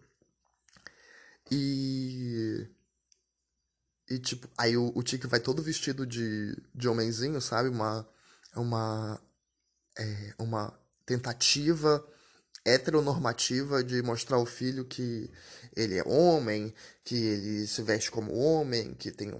E. 1.52 2.67
E 4.10 4.19
tipo, 4.19 4.49
aí 4.58 4.76
o, 4.78 4.91
o 4.95 5.04
Tiki 5.04 5.28
vai 5.28 5.39
todo 5.39 5.62
vestido 5.62 6.06
de, 6.06 6.56
de 6.73 6.88
homenzinho, 6.88 7.39
sabe? 7.41 7.69
Uma. 7.69 8.08
Uma. 8.56 9.21
É, 9.97 10.34
uma 10.39 10.78
tentativa 11.06 12.04
heteronormativa 12.65 13.84
de 13.84 14.02
mostrar 14.02 14.38
ao 14.38 14.45
filho 14.45 14.86
que 14.86 15.30
ele 15.76 15.97
é 15.97 16.04
homem, 16.04 16.73
que 17.04 17.15
ele 17.15 17.67
se 17.67 17.82
veste 17.82 18.10
como 18.10 18.34
homem, 18.34 18.93
que 18.93 19.12
tem 19.12 19.34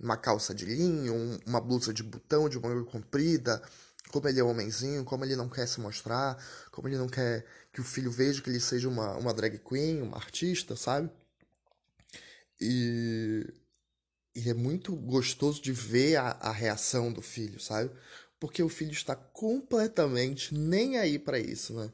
uma 0.00 0.16
calça 0.16 0.54
de 0.54 0.64
linho, 0.64 1.40
uma 1.46 1.60
blusa 1.60 1.92
de 1.92 2.02
botão 2.02 2.48
de 2.48 2.58
manga 2.58 2.84
comprida, 2.84 3.60
como 4.10 4.28
ele 4.28 4.40
é 4.40 4.44
homenzinho, 4.44 5.04
como 5.04 5.24
ele 5.24 5.36
não 5.36 5.48
quer 5.48 5.66
se 5.66 5.80
mostrar, 5.80 6.42
como 6.70 6.88
ele 6.88 6.96
não 6.96 7.08
quer 7.08 7.44
que 7.72 7.80
o 7.80 7.84
filho 7.84 8.10
veja 8.10 8.40
que 8.40 8.48
ele 8.48 8.60
seja 8.60 8.88
uma, 8.88 9.14
uma 9.16 9.34
drag 9.34 9.58
queen, 9.58 10.02
uma 10.02 10.16
artista, 10.16 10.76
sabe? 10.76 11.10
E, 12.60 13.46
e 14.34 14.48
é 14.48 14.54
muito 14.54 14.94
gostoso 14.94 15.60
de 15.60 15.72
ver 15.72 16.16
a, 16.16 16.30
a 16.40 16.52
reação 16.52 17.12
do 17.12 17.22
filho, 17.22 17.60
sabe? 17.60 17.90
Porque 18.40 18.62
o 18.62 18.68
filho 18.68 18.92
está 18.92 19.14
completamente 19.16 20.54
nem 20.54 20.96
aí 20.98 21.18
para 21.18 21.38
isso, 21.38 21.74
né? 21.74 21.92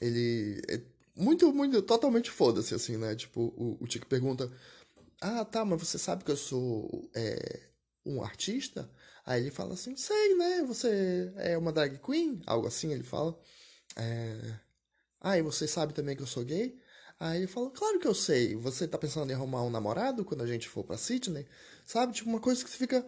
Ele 0.00 0.60
é 0.68 0.80
muito, 1.16 1.52
muito, 1.52 1.80
totalmente 1.82 2.30
foda-se, 2.30 2.74
assim, 2.74 2.96
né? 2.96 3.14
Tipo, 3.14 3.40
o, 3.56 3.78
o 3.80 3.86
Tico 3.86 4.06
pergunta: 4.06 4.50
Ah, 5.20 5.44
tá, 5.44 5.64
mas 5.64 5.80
você 5.80 5.98
sabe 5.98 6.24
que 6.24 6.30
eu 6.30 6.36
sou 6.36 7.10
é, 7.14 7.62
um 8.04 8.22
artista? 8.22 8.90
Aí 9.24 9.40
ele 9.42 9.50
fala 9.50 9.74
assim: 9.74 9.96
Sei, 9.96 10.34
né? 10.36 10.62
Você 10.64 11.32
é 11.36 11.56
uma 11.58 11.72
drag 11.72 11.98
queen? 11.98 12.40
Algo 12.46 12.66
assim 12.66 12.92
ele 12.92 13.04
fala. 13.04 13.38
É... 13.96 14.60
Ah, 15.20 15.38
e 15.38 15.42
você 15.42 15.66
sabe 15.66 15.94
também 15.94 16.16
que 16.16 16.22
eu 16.22 16.26
sou 16.26 16.44
gay? 16.44 16.78
Aí 17.18 17.38
ele 17.38 17.46
falou, 17.46 17.70
claro 17.70 17.98
que 17.98 18.06
eu 18.06 18.14
sei. 18.14 18.54
Você 18.56 18.86
tá 18.88 18.98
pensando 18.98 19.30
em 19.30 19.34
arrumar 19.34 19.62
um 19.62 19.70
namorado 19.70 20.24
quando 20.24 20.42
a 20.42 20.46
gente 20.46 20.68
for 20.68 20.84
pra 20.84 20.96
Sydney? 20.98 21.46
Sabe? 21.86 22.12
Tipo, 22.12 22.28
uma 22.28 22.40
coisa 22.40 22.62
que 22.62 22.70
você 22.70 22.76
fica. 22.76 23.06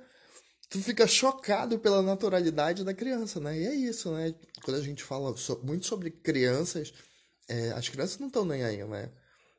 Tu 0.69 0.81
fica 0.81 1.07
chocado 1.07 1.79
pela 1.79 2.03
naturalidade 2.03 2.85
da 2.85 2.93
criança, 2.93 3.39
né? 3.39 3.57
E 3.59 3.67
é 3.67 3.75
isso, 3.75 4.13
né? 4.13 4.35
Quando 4.63 4.79
a 4.79 4.83
gente 4.83 5.03
fala 5.03 5.37
so, 5.37 5.61
muito 5.63 5.87
sobre 5.87 6.11
crianças, 6.11 6.93
é, 7.49 7.71
as 7.71 7.89
crianças 7.89 8.19
não 8.19 8.27
estão 8.27 8.45
nem 8.45 8.65
aí, 8.65 8.85
né? 8.85 9.11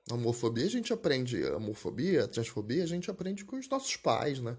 A 0.10 0.14
homofobia 0.16 0.66
a 0.66 0.70
gente 0.70 0.92
aprende, 0.92 1.46
a 1.46 1.58
homofobia, 1.58 2.26
a 2.26 2.28
transfobia 2.28 2.84
a 2.84 2.88
gente 2.88 3.10
aprende 3.10 3.46
com 3.46 3.58
os 3.58 3.70
nossos 3.70 3.96
pais, 3.96 4.40
né? 4.40 4.58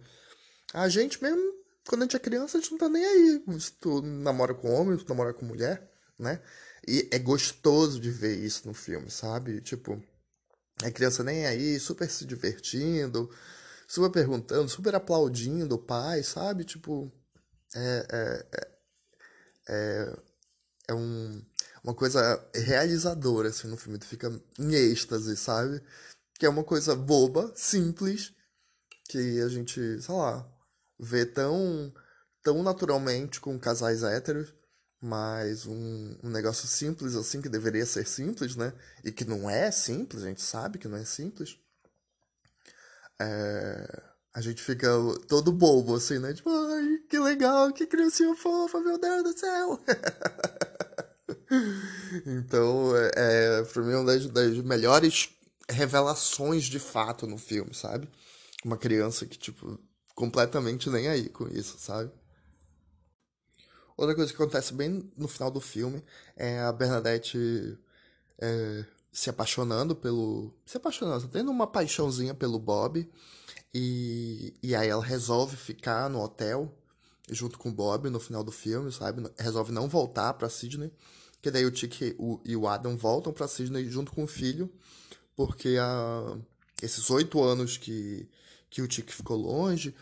A 0.72 0.88
gente 0.88 1.22
mesmo, 1.22 1.54
quando 1.86 2.02
a 2.02 2.04
gente 2.04 2.16
é 2.16 2.18
criança, 2.18 2.58
a 2.58 2.60
gente 2.60 2.70
não 2.70 2.78
tá 2.78 2.88
nem 2.88 3.04
aí. 3.04 3.42
Se 3.60 3.72
tu 3.72 4.02
namora 4.02 4.54
com 4.54 4.70
homem, 4.70 4.98
se 4.98 5.04
tu 5.04 5.08
namora 5.08 5.34
com 5.34 5.44
mulher, 5.44 5.90
né? 6.18 6.40
E 6.86 7.08
é 7.10 7.18
gostoso 7.18 8.00
de 8.00 8.10
ver 8.10 8.38
isso 8.38 8.66
no 8.66 8.74
filme, 8.74 9.10
sabe? 9.10 9.60
Tipo, 9.60 10.02
a 10.82 10.90
criança 10.90 11.22
nem 11.24 11.46
aí, 11.46 11.78
super 11.78 12.08
se 12.10 12.24
divertindo, 12.24 13.30
super 13.88 14.10
perguntando, 14.12 14.68
super 14.68 14.94
aplaudindo 14.94 15.74
o 15.74 15.82
pai, 15.82 16.22
sabe? 16.22 16.64
Tipo, 16.64 17.10
é, 17.74 18.06
é, 18.10 18.46
é, 18.52 18.68
é, 19.68 20.16
é 20.88 20.94
um, 20.94 21.42
uma 21.82 21.94
coisa 21.94 22.20
realizadora, 22.54 23.48
assim, 23.48 23.68
no 23.68 23.76
filme. 23.76 23.98
Tu 23.98 24.06
fica 24.06 24.28
em 24.58 24.74
êxtase, 24.74 25.36
sabe? 25.36 25.82
Que 26.38 26.46
é 26.46 26.48
uma 26.48 26.64
coisa 26.64 26.94
boba, 26.94 27.52
simples, 27.56 28.32
que 29.08 29.40
a 29.40 29.48
gente, 29.48 30.00
sei 30.02 30.14
lá, 30.14 30.46
vê 31.00 31.26
tão, 31.26 31.92
tão 32.42 32.62
naturalmente 32.62 33.40
com 33.40 33.58
casais 33.58 34.02
héteros 34.04 34.54
mas 35.00 35.66
um, 35.66 36.16
um 36.22 36.28
negócio 36.28 36.66
simples 36.66 37.14
assim, 37.14 37.40
que 37.40 37.48
deveria 37.48 37.86
ser 37.86 38.06
simples, 38.06 38.56
né? 38.56 38.72
E 39.04 39.12
que 39.12 39.24
não 39.24 39.48
é 39.48 39.70
simples, 39.70 40.22
a 40.22 40.28
gente 40.28 40.42
sabe 40.42 40.78
que 40.78 40.88
não 40.88 40.96
é 40.96 41.04
simples. 41.04 41.58
É... 43.20 44.02
A 44.34 44.40
gente 44.40 44.62
fica 44.62 44.88
todo 45.26 45.50
bobo, 45.50 45.96
assim, 45.96 46.18
né? 46.18 46.32
Tipo, 46.32 46.50
ai, 46.50 46.98
que 47.08 47.18
legal, 47.18 47.72
que 47.72 47.86
criancinha 47.86 48.36
fofa, 48.36 48.80
meu 48.80 48.98
Deus 48.98 49.24
do 49.24 49.38
céu! 49.38 49.80
então, 52.24 52.96
é, 52.96 53.10
é, 53.16 53.62
pra 53.64 53.82
mim, 53.82 53.92
é 53.92 53.96
uma 53.96 54.04
das, 54.04 54.26
das 54.26 54.56
melhores 54.58 55.30
revelações 55.68 56.64
de 56.64 56.78
fato 56.78 57.26
no 57.26 57.36
filme, 57.36 57.74
sabe? 57.74 58.08
Uma 58.64 58.76
criança 58.76 59.26
que, 59.26 59.36
tipo, 59.36 59.78
completamente 60.14 60.88
nem 60.90 61.08
aí 61.08 61.28
com 61.28 61.48
isso, 61.48 61.76
sabe? 61.78 62.12
Outra 63.96 64.14
coisa 64.14 64.32
que 64.32 64.40
acontece 64.40 64.72
bem 64.72 65.10
no 65.16 65.26
final 65.26 65.50
do 65.50 65.60
filme 65.60 66.04
é 66.36 66.60
a 66.60 66.72
Bernadette 66.72 67.76
é, 68.40 68.84
se 69.12 69.30
apaixonando 69.30 69.94
pelo. 69.96 70.52
Se 70.64 70.76
apaixonando, 70.76 71.28
tendo 71.28 71.50
uma 71.50 71.66
paixãozinha 71.66 72.34
pelo 72.34 72.58
Bob. 72.58 73.08
E, 73.74 74.54
e 74.62 74.74
aí 74.74 74.88
ela 74.88 75.04
resolve 75.04 75.56
ficar 75.56 76.08
no 76.08 76.22
hotel 76.22 76.74
junto 77.30 77.58
com 77.58 77.68
o 77.68 77.72
Bob 77.72 78.08
no 78.08 78.18
final 78.18 78.42
do 78.42 78.50
filme, 78.52 78.90
sabe? 78.90 79.30
Resolve 79.38 79.72
não 79.72 79.88
voltar 79.88 80.32
para 80.34 80.48
Sydney. 80.48 80.92
Que 81.40 81.50
daí 81.50 81.64
o 81.64 81.70
Tick 81.70 82.16
e 82.44 82.56
o 82.56 82.66
Adam 82.66 82.96
voltam 82.96 83.32
para 83.32 83.46
Sydney 83.46 83.88
junto 83.88 84.12
com 84.12 84.24
o 84.24 84.28
filho. 84.28 84.72
Porque 85.36 85.76
a, 85.80 86.36
esses 86.82 87.10
oito 87.10 87.42
anos 87.42 87.76
que, 87.76 88.28
que 88.68 88.82
o 88.82 88.88
Tick 88.88 89.12
ficou 89.12 89.36
longe, 89.36 89.94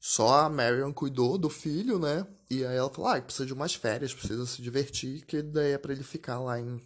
só 0.00 0.40
a 0.40 0.50
Marion 0.50 0.92
cuidou 0.92 1.38
do 1.38 1.48
filho, 1.48 1.98
né? 1.98 2.26
E 2.50 2.64
aí 2.64 2.76
ela 2.76 2.90
falou, 2.90 3.10
ah, 3.10 3.20
precisa 3.20 3.46
de 3.46 3.52
umas 3.52 3.74
férias, 3.74 4.12
precisa 4.12 4.44
se 4.46 4.60
divertir, 4.60 5.24
que 5.24 5.42
daí 5.42 5.72
é 5.72 5.78
pra 5.78 5.92
ele 5.92 6.02
ficar 6.02 6.40
lá 6.40 6.60
em, 6.60 6.80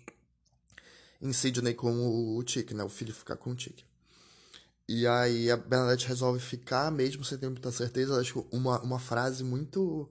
em 1.20 1.32
Sydney 1.32 1.74
com 1.74 2.36
o, 2.36 2.42
Chick, 2.46 2.74
né? 2.74 2.84
O 2.84 2.88
filho 2.88 3.14
ficar 3.14 3.36
com 3.36 3.50
o 3.50 3.58
Chick. 3.58 3.84
E 4.88 5.06
aí 5.06 5.50
a 5.50 5.56
Bernadette 5.56 6.06
resolve 6.06 6.40
ficar, 6.40 6.90
mesmo 6.90 7.24
sem 7.24 7.38
ter 7.38 7.48
muita 7.48 7.70
certeza. 7.72 8.20
Acho 8.20 8.42
que 8.42 8.56
uma, 8.56 8.80
uma 8.80 8.98
frase 8.98 9.44
muito 9.44 10.10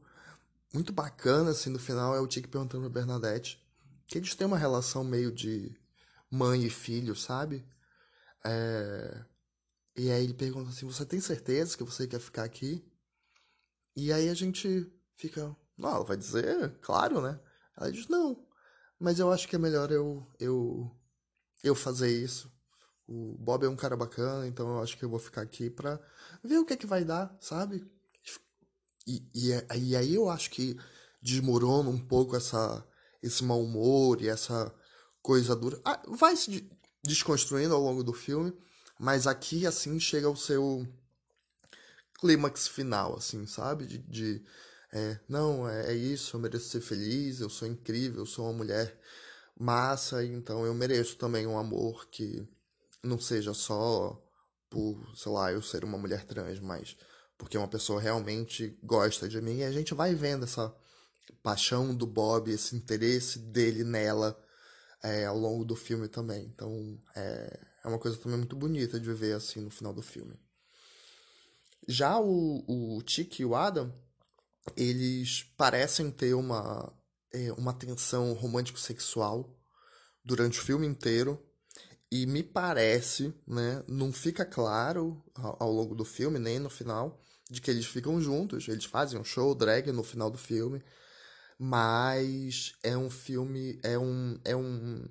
muito 0.73 0.91
bacana, 0.93 1.51
assim, 1.51 1.69
no 1.69 1.79
final 1.79 2.15
é 2.15 2.19
o 2.19 2.29
Chick 2.29 2.47
perguntando 2.47 2.83
pra 2.83 3.01
Bernadette 3.01 3.63
que 4.07 4.17
eles 4.17 4.35
têm 4.35 4.47
uma 4.47 4.57
relação 4.57 5.03
meio 5.03 5.31
de 5.31 5.75
mãe 6.31 6.63
e 6.63 6.69
filho, 6.69 7.15
sabe? 7.15 7.65
É... 8.45 9.25
E 9.95 10.11
aí 10.11 10.23
ele 10.23 10.33
pergunta 10.33 10.69
assim, 10.69 10.85
você 10.85 11.05
tem 11.05 11.19
certeza 11.19 11.77
que 11.77 11.83
você 11.83 12.07
quer 12.07 12.19
ficar 12.19 12.43
aqui? 12.43 12.85
E 13.95 14.13
aí 14.13 14.29
a 14.29 14.33
gente 14.33 14.91
fica, 15.15 15.55
não, 15.77 15.89
ela 15.89 16.05
vai 16.05 16.15
dizer, 16.15 16.77
claro, 16.81 17.21
né? 17.21 17.39
Ela 17.75 17.91
diz, 17.91 18.07
não, 18.07 18.47
mas 18.99 19.19
eu 19.19 19.31
acho 19.31 19.47
que 19.47 19.55
é 19.55 19.59
melhor 19.59 19.91
eu, 19.91 20.25
eu, 20.39 20.91
eu 21.63 21.75
fazer 21.75 22.09
isso. 22.09 22.51
O 23.07 23.35
Bob 23.39 23.65
é 23.65 23.69
um 23.69 23.75
cara 23.75 23.95
bacana, 23.95 24.47
então 24.47 24.67
eu 24.69 24.81
acho 24.81 24.97
que 24.97 25.05
eu 25.05 25.09
vou 25.09 25.19
ficar 25.19 25.41
aqui 25.41 25.69
pra 25.69 25.99
ver 26.43 26.57
o 26.57 26.65
que 26.65 26.73
é 26.73 26.77
que 26.77 26.85
vai 26.85 27.05
dar, 27.05 27.35
sabe? 27.39 27.85
E, 29.07 29.23
e, 29.33 29.51
e 29.77 29.95
aí 29.95 30.15
eu 30.15 30.29
acho 30.29 30.49
que 30.49 30.77
desmorona 31.21 31.89
um 31.89 31.99
pouco 31.99 32.35
essa, 32.35 32.85
esse 33.23 33.43
mau 33.43 33.63
humor 33.63 34.21
e 34.21 34.27
essa 34.27 34.73
coisa 35.21 35.55
dura. 35.55 35.79
Ah, 35.85 36.01
vai 36.07 36.35
se 36.35 36.69
desconstruindo 37.03 37.73
ao 37.73 37.81
longo 37.81 38.03
do 38.03 38.11
filme, 38.11 38.53
mas 38.99 39.25
aqui, 39.25 39.65
assim, 39.65 39.99
chega 39.99 40.27
ao 40.27 40.35
seu 40.35 40.85
clímax 42.19 42.67
final, 42.67 43.15
assim, 43.15 43.45
sabe? 43.45 43.85
De, 43.85 43.97
de 43.99 44.43
é, 44.91 45.19
não, 45.27 45.67
é, 45.67 45.91
é, 45.91 45.95
isso, 45.95 46.35
eu 46.35 46.41
mereço 46.41 46.69
ser 46.69 46.81
feliz, 46.81 47.39
eu 47.39 47.49
sou 47.49 47.67
incrível, 47.67 48.21
eu 48.21 48.25
sou 48.25 48.45
uma 48.45 48.53
mulher 48.53 48.99
massa, 49.59 50.23
então 50.23 50.65
eu 50.65 50.73
mereço 50.73 51.17
também 51.17 51.47
um 51.47 51.57
amor 51.57 52.07
que 52.09 52.47
não 53.03 53.19
seja 53.19 53.53
só 53.53 54.21
por, 54.69 55.15
sei 55.15 55.31
lá, 55.31 55.51
eu 55.51 55.61
ser 55.61 55.83
uma 55.83 55.97
mulher 55.97 56.25
trans, 56.25 56.59
mas 56.59 56.97
porque 57.37 57.57
uma 57.57 57.67
pessoa 57.67 58.01
realmente 58.01 58.77
gosta 58.83 59.27
de 59.27 59.41
mim 59.41 59.57
e 59.57 59.63
a 59.63 59.71
gente 59.71 59.93
vai 59.93 60.15
vendo 60.15 60.43
essa 60.43 60.75
paixão 61.43 61.95
do 61.95 62.07
Bob, 62.07 62.51
esse 62.51 62.75
interesse 62.75 63.39
dele 63.39 63.83
nela 63.83 64.37
é, 65.03 65.25
ao 65.25 65.37
longo 65.37 65.63
do 65.63 65.75
filme 65.75 66.07
também. 66.07 66.45
Então 66.45 66.99
é, 67.15 67.59
é 67.83 67.87
uma 67.87 67.99
coisa 67.99 68.17
também 68.17 68.37
muito 68.37 68.55
bonita 68.55 68.99
de 68.99 69.13
ver 69.13 69.33
assim 69.33 69.61
no 69.61 69.69
final 69.69 69.93
do 69.93 70.01
filme. 70.01 70.35
Já 71.87 72.19
o, 72.19 72.65
o 72.67 73.01
Chick 73.07 73.41
e 73.41 73.45
o 73.45 73.55
Adam, 73.55 73.93
eles 74.75 75.43
parecem 75.55 76.11
ter 76.11 76.33
uma, 76.33 76.91
é, 77.33 77.51
uma 77.53 77.73
tensão 77.73 78.33
romântico-sexual 78.33 79.57
durante 80.23 80.59
o 80.59 80.63
filme 80.63 80.85
inteiro. 80.85 81.41
E 82.09 82.25
me 82.25 82.41
parece, 82.41 83.33
né, 83.45 83.83
não 83.87 84.13
fica 84.13 84.45
claro 84.45 85.21
ao, 85.35 85.57
ao 85.63 85.71
longo 85.71 85.93
do 85.93 86.05
filme, 86.05 86.39
nem 86.39 86.57
no 86.57 86.69
final, 86.69 87.21
de 87.49 87.59
que 87.59 87.69
eles 87.69 87.85
ficam 87.85 88.21
juntos. 88.21 88.67
Eles 88.67 88.85
fazem 88.85 89.19
um 89.19 89.23
show 89.23 89.53
drag 89.53 89.91
no 89.91 90.03
final 90.03 90.29
do 90.29 90.37
filme. 90.37 90.81
Mas 91.59 92.75
é 92.83 92.95
um 92.97 93.09
filme. 93.09 93.79
É 93.83 93.97
um. 93.97 94.39
É 94.45 94.55
um. 94.55 95.05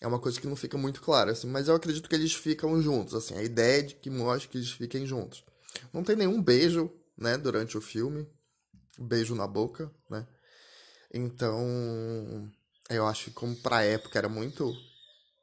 É 0.00 0.06
uma 0.06 0.18
coisa 0.18 0.40
que 0.40 0.46
não 0.46 0.56
fica 0.56 0.78
muito 0.78 1.00
clara, 1.00 1.32
assim. 1.32 1.48
Mas 1.48 1.68
eu 1.68 1.74
acredito 1.74 2.08
que 2.08 2.14
eles 2.14 2.34
ficam 2.34 2.80
juntos, 2.80 3.14
assim. 3.14 3.34
A 3.34 3.42
ideia 3.42 3.80
é 3.80 3.82
de 3.82 3.94
que 3.96 4.10
mostra 4.10 4.48
que 4.48 4.58
eles 4.58 4.70
fiquem 4.70 5.06
juntos. 5.06 5.44
Não 5.92 6.02
tem 6.04 6.16
nenhum 6.16 6.42
beijo, 6.42 6.90
né, 7.16 7.36
durante 7.36 7.76
o 7.76 7.80
filme. 7.80 8.28
Beijo 8.98 9.34
na 9.34 9.46
boca, 9.46 9.90
né? 10.10 10.26
Então, 11.12 12.50
eu 12.88 13.06
acho 13.06 13.24
que 13.24 13.30
como 13.32 13.54
pra 13.56 13.84
época 13.84 14.18
era 14.18 14.28
muito 14.28 14.74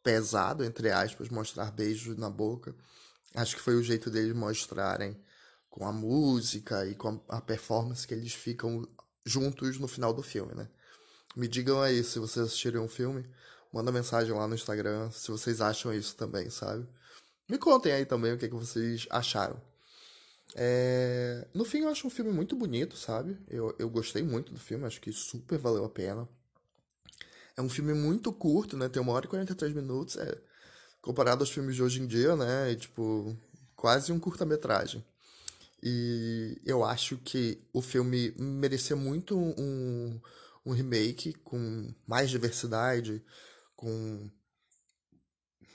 pesado, 0.04 0.64
entre 0.64 0.92
aspas, 0.92 1.30
mostrar 1.30 1.72
beijos 1.72 2.18
na 2.18 2.30
boca. 2.30 2.76
Acho 3.36 3.56
que 3.56 3.62
foi 3.62 3.76
o 3.76 3.84
jeito 3.84 4.10
deles 4.10 4.34
mostrarem 4.34 5.16
com 5.70 5.86
a 5.86 5.92
música 5.92 6.86
e 6.88 6.96
com 6.96 7.22
a 7.30 7.40
performance 7.40 8.08
que 8.08 8.14
eles 8.14 8.34
ficam 8.34 8.88
juntos 9.24 9.78
no 9.78 9.88
final 9.88 10.14
do 10.14 10.24
filme, 10.24 10.56
né? 10.56 10.68
Me 11.36 11.48
digam 11.48 11.80
aí 11.82 12.04
se 12.04 12.18
vocês 12.18 12.48
assistirem 12.48 12.80
um 12.82 12.90
filme, 12.90 13.30
manda 13.72 13.92
mensagem 13.92 14.34
lá 14.34 14.48
no 14.48 14.56
Instagram 14.56 15.12
se 15.12 15.30
vocês 15.30 15.62
acham 15.62 15.94
isso 15.94 16.16
também, 16.16 16.50
sabe? 16.50 16.88
Me 17.48 17.58
contem 17.60 17.94
aí 17.94 18.06
também 18.06 18.34
o 18.34 18.38
que, 18.38 18.46
é 18.46 18.50
que 18.50 18.56
vocês 18.56 19.06
acharam. 19.12 19.62
É... 20.56 21.48
No 21.54 21.66
fim, 21.66 21.80
eu 21.80 21.90
acho 21.90 22.08
um 22.08 22.10
filme 22.10 22.32
muito 22.32 22.56
bonito, 22.56 22.98
sabe? 22.98 23.38
Eu, 23.48 23.76
eu 23.80 23.90
gostei 23.90 24.24
muito 24.24 24.54
do 24.54 24.60
filme, 24.60 24.86
acho 24.86 25.02
que 25.02 25.12
super 25.12 25.58
valeu 25.58 25.86
a 25.86 25.90
pena. 25.90 26.28
É 27.56 27.62
um 27.62 27.70
filme 27.70 27.94
muito 27.94 28.32
curto, 28.32 28.78
né? 28.78 28.90
Tem 28.90 29.02
uma 29.02 29.14
hora 29.14 29.26
e 29.26 29.30
43 29.30 29.74
minutos. 29.74 30.18
É... 30.18 30.42
Comparado 31.02 31.44
aos 31.44 31.52
filmes 31.52 31.76
de 31.76 31.84
hoje 31.84 32.02
em 32.02 32.08
dia, 32.08 32.36
né? 32.36 32.72
É, 32.72 32.76
tipo, 32.76 33.36
quase 33.76 34.12
um 34.12 34.20
curta-metragem. 34.20 35.04
E 35.82 36.62
eu 36.66 36.84
acho 36.84 37.18
que 37.18 37.58
o 37.72 37.82
filme 37.82 38.34
merecia 38.38 38.96
muito 38.96 39.38
um, 39.38 40.20
um 40.66 40.72
remake 40.72 41.34
com 41.34 41.94
mais 42.06 42.30
diversidade, 42.30 43.24
com 43.76 44.30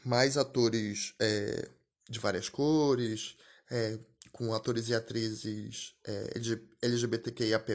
mais 0.04 0.36
atores 0.36 1.14
é, 1.18 1.70
de 2.08 2.18
várias 2.18 2.50
cores, 2.50 3.36
é, 3.70 3.98
com 4.34 4.52
atores 4.52 4.88
e 4.88 4.94
atrizes 4.94 5.94
é, 6.04 6.34
LGBTQIAP+. 6.82 7.72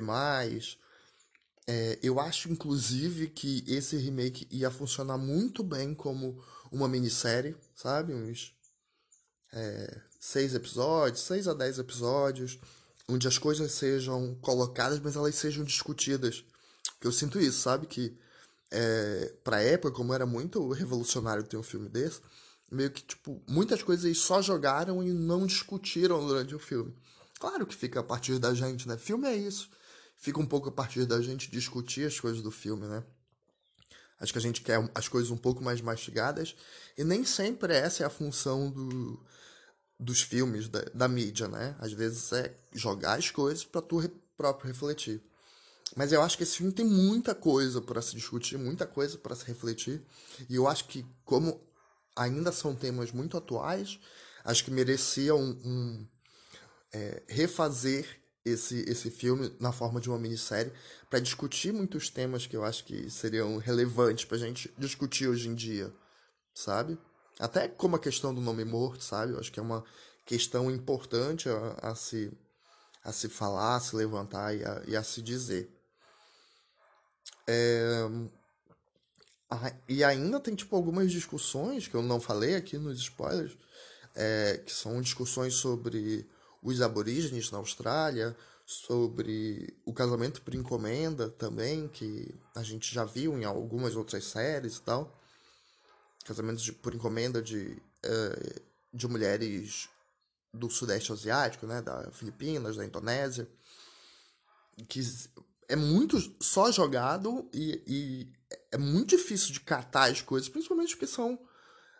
É, 1.65 1.99
eu 2.03 2.19
acho, 2.19 2.51
inclusive, 2.51 3.29
que 3.29 3.63
esse 3.65 3.95
remake 3.95 4.45
ia 4.51 4.69
funcionar 4.69 5.17
muito 5.17 5.63
bem 5.63 5.95
como 5.95 6.43
uma 6.69 6.87
minissérie, 6.87 7.55
sabe? 7.73 8.13
Uns 8.13 8.53
é, 9.53 10.01
seis 10.19 10.53
episódios, 10.53 11.21
seis 11.21 11.47
a 11.47 11.53
dez 11.53 11.79
episódios, 11.79 12.59
onde 13.07 13.25
as 13.25 13.37
coisas 13.37 13.71
sejam 13.71 14.35
colocadas, 14.41 14.99
mas 14.99 15.15
elas 15.15 15.35
sejam 15.35 15.63
discutidas. 15.63 16.43
Eu 17.01 17.13
sinto 17.13 17.39
isso, 17.39 17.59
sabe? 17.59 17.87
Que 17.87 18.17
é, 18.69 19.33
pra 19.45 19.61
época, 19.61 19.95
como 19.95 20.13
era 20.13 20.25
muito 20.25 20.69
revolucionário 20.73 21.43
ter 21.43 21.55
um 21.55 21.63
filme 21.63 21.87
desse, 21.87 22.19
meio 22.71 22.91
que, 22.91 23.03
tipo, 23.03 23.41
muitas 23.47 23.81
coisas 23.83 24.17
só 24.17 24.41
jogaram 24.41 25.03
e 25.03 25.11
não 25.11 25.45
discutiram 25.45 26.25
durante 26.25 26.55
o 26.55 26.59
filme. 26.59 26.95
Claro 27.39 27.65
que 27.65 27.75
fica 27.75 28.01
a 28.01 28.03
partir 28.03 28.37
da 28.37 28.53
gente, 28.53 28.87
né? 28.87 28.97
Filme 28.97 29.27
é 29.27 29.35
isso. 29.35 29.69
Fica 30.17 30.39
um 30.39 30.45
pouco 30.45 30.69
a 30.69 30.71
partir 30.71 31.05
da 31.05 31.21
gente 31.21 31.49
discutir 31.49 32.05
as 32.05 32.19
coisas 32.19 32.41
do 32.41 32.51
filme, 32.51 32.85
né? 32.85 33.03
Acho 34.19 34.33
que 34.33 34.39
a 34.39 34.41
gente 34.41 34.61
quer 34.61 34.91
as 34.93 35.07
coisas 35.07 35.31
um 35.31 35.37
pouco 35.37 35.63
mais 35.63 35.79
mastigadas. 35.79 36.55
E 36.97 37.03
nem 37.03 37.23
sempre 37.23 37.73
essa 37.73 38.03
é 38.03 38.05
a 38.05 38.09
função 38.09 38.69
do, 38.69 39.25
dos 39.97 40.21
filmes, 40.21 40.67
da, 40.67 40.81
da 40.93 41.07
mídia, 41.07 41.47
né? 41.47 41.75
Às 41.79 41.93
vezes 41.93 42.31
é 42.33 42.53
jogar 42.73 43.17
as 43.17 43.31
coisas 43.31 43.63
para 43.63 43.81
tu 43.81 43.97
re, 43.97 44.09
próprio 44.35 44.67
refletir. 44.67 45.21
Mas 45.95 46.11
eu 46.11 46.21
acho 46.21 46.37
que 46.37 46.43
esse 46.43 46.57
filme 46.57 46.71
tem 46.71 46.85
muita 46.85 47.33
coisa 47.33 47.81
para 47.81 48.01
se 48.01 48.15
discutir, 48.15 48.57
muita 48.57 48.85
coisa 48.85 49.17
para 49.17 49.35
se 49.35 49.45
refletir. 49.45 50.03
E 50.49 50.55
eu 50.55 50.67
acho 50.67 50.85
que, 50.85 51.05
como 51.23 51.59
ainda 52.19 52.51
são 52.51 52.75
temas 52.75 53.11
muito 53.11 53.37
atuais, 53.37 53.97
acho 54.43 54.65
que 54.65 54.71
merecia 54.71 55.33
um, 55.33 55.51
um 55.63 56.07
é, 56.91 57.23
refazer 57.27 58.19
esse, 58.43 58.83
esse 58.89 59.09
filme 59.09 59.55
na 59.59 59.71
forma 59.71 60.01
de 60.01 60.09
uma 60.09 60.17
minissérie 60.17 60.73
para 61.09 61.19
discutir 61.19 61.71
muitos 61.71 62.09
temas 62.09 62.45
que 62.45 62.55
eu 62.55 62.65
acho 62.65 62.83
que 62.83 63.09
seriam 63.09 63.57
relevantes 63.57 64.25
para 64.25 64.37
a 64.37 64.39
gente 64.39 64.73
discutir 64.77 65.27
hoje 65.27 65.47
em 65.47 65.55
dia, 65.55 65.93
sabe? 66.53 66.97
Até 67.39 67.69
como 67.69 67.95
a 67.95 67.99
questão 67.99 68.33
do 68.33 68.41
nome 68.41 68.65
morto, 68.65 69.03
sabe? 69.03 69.33
Eu 69.33 69.39
acho 69.39 69.51
que 69.51 69.59
é 69.59 69.63
uma 69.63 69.83
questão 70.25 70.69
importante 70.69 71.47
a, 71.47 71.91
a 71.91 71.95
se, 71.95 72.31
a 73.03 73.13
se 73.13 73.29
falar, 73.29 73.77
a 73.77 73.79
se 73.79 73.95
levantar 73.95 74.53
e 74.55 74.63
a, 74.65 74.83
e 74.87 74.95
a 74.95 75.03
se 75.03 75.21
dizer. 75.21 75.69
É... 77.47 78.07
e 79.87 80.03
ainda 80.03 80.39
tem 80.39 80.53
tipo 80.53 80.75
algumas 80.75 81.11
discussões 81.11 81.87
que 81.87 81.95
eu 81.95 82.03
não 82.03 82.19
falei 82.19 82.55
aqui 82.55 82.77
nos 82.77 82.99
spoilers, 82.99 83.57
é, 84.15 84.61
que 84.63 84.71
são 84.71 85.01
discussões 85.01 85.55
sobre 85.55 86.29
os 86.61 86.81
aborígenes 86.81 87.49
na 87.49 87.57
Austrália, 87.57 88.35
sobre 88.65 89.75
o 89.83 89.91
casamento 89.91 90.43
por 90.43 90.53
encomenda 90.53 91.29
também, 91.29 91.87
que 91.87 92.35
a 92.55 92.61
gente 92.61 92.93
já 92.93 93.03
viu 93.03 93.35
em 93.35 93.43
algumas 93.43 93.95
outras 93.95 94.25
séries 94.25 94.77
e 94.77 94.81
tal. 94.83 95.19
Casamentos 96.23 96.61
de, 96.61 96.71
por 96.73 96.93
encomenda 96.93 97.41
de, 97.41 97.81
uh, 98.05 98.61
de 98.93 99.07
mulheres 99.07 99.89
do 100.53 100.69
Sudeste 100.69 101.11
Asiático, 101.11 101.65
né, 101.65 101.81
da 101.81 102.11
Filipinas, 102.11 102.75
da 102.75 102.85
Indonésia, 102.85 103.47
que 104.87 105.01
é 105.69 105.75
muito 105.75 106.17
só 106.41 106.71
jogado 106.71 107.47
e, 107.53 107.83
e 107.87 108.33
é 108.71 108.77
muito 108.77 109.15
difícil 109.15 109.53
de 109.53 109.59
catar 109.59 110.11
as 110.11 110.21
coisas, 110.21 110.49
principalmente 110.49 110.95
porque 110.95 111.07
são 111.07 111.39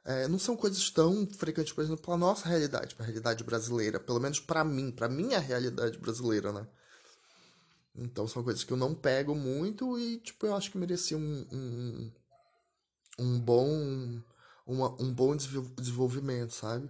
é, 0.04 0.28
não 0.28 0.40
são 0.40 0.58
coisas 0.58 0.90
tão 0.90 1.28
frequentes, 1.28 1.72
por 1.72 1.84
exemplo, 1.84 2.02
para 2.02 2.18
nossa 2.18 2.50
realidade, 2.50 2.96
para 2.96 3.04
a 3.04 3.08
realidade 3.08 3.44
brasileira, 3.44 4.00
pelo 4.00 4.20
menos 4.20 4.40
para 4.40 4.64
mim, 4.64 4.92
para 4.92 5.08
minha 5.08 5.40
realidade 5.40 6.00
brasileira, 6.00 6.52
né? 6.52 6.68
Então 7.96 8.28
são 8.28 8.44
coisas 8.44 8.64
que 8.64 8.74
eu 8.74 8.78
não 8.78 8.96
pego 8.96 9.36
muito 9.36 10.00
e, 10.00 10.18
tipo, 10.18 10.48
eu 10.48 10.56
acho 10.56 10.72
que 10.72 10.78
merecia 10.78 11.18
um, 11.18 11.48
um, 11.52 12.12
um 13.20 13.40
bom 13.40 14.22
uma, 14.66 14.90
um 15.02 15.14
bom 15.14 15.36
desenvolvimento, 15.36 16.54
sabe? 16.54 16.90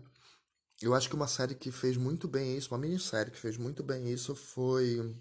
Eu 0.81 0.93
acho 0.93 1.09
que 1.09 1.15
uma 1.15 1.27
série 1.27 1.55
que 1.55 1.71
fez 1.71 1.97
muito 1.97 2.27
bem 2.27 2.57
isso, 2.57 2.73
uma 2.73 2.77
minissérie 2.77 3.31
que 3.31 3.39
fez 3.39 3.57
muito 3.57 3.83
bem 3.83 4.09
isso 4.09 4.35
foi 4.35 5.15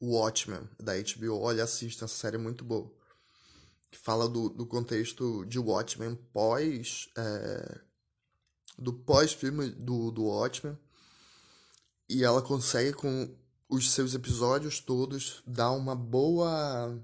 Watchmen, 0.00 0.68
da 0.78 0.92
HBO. 0.94 1.40
Olha, 1.40 1.64
assista, 1.64 2.04
essa 2.04 2.14
série 2.14 2.36
é 2.36 2.38
muito 2.38 2.64
boa 2.64 2.90
que 3.90 3.98
fala 3.98 4.28
do, 4.28 4.48
do 4.48 4.66
contexto 4.66 5.44
de 5.46 5.58
Watchmen 5.58 6.14
pós. 6.32 7.08
É, 7.16 7.80
do 8.78 8.92
pós-filme 8.92 9.70
do, 9.70 10.10
do 10.10 10.24
Watchmen. 10.24 10.78
E 12.08 12.24
ela 12.24 12.40
consegue, 12.40 12.92
com 12.92 13.36
os 13.68 13.90
seus 13.90 14.14
episódios 14.14 14.80
todos, 14.80 15.42
dar 15.46 15.72
uma 15.72 15.94
boa 15.96 16.96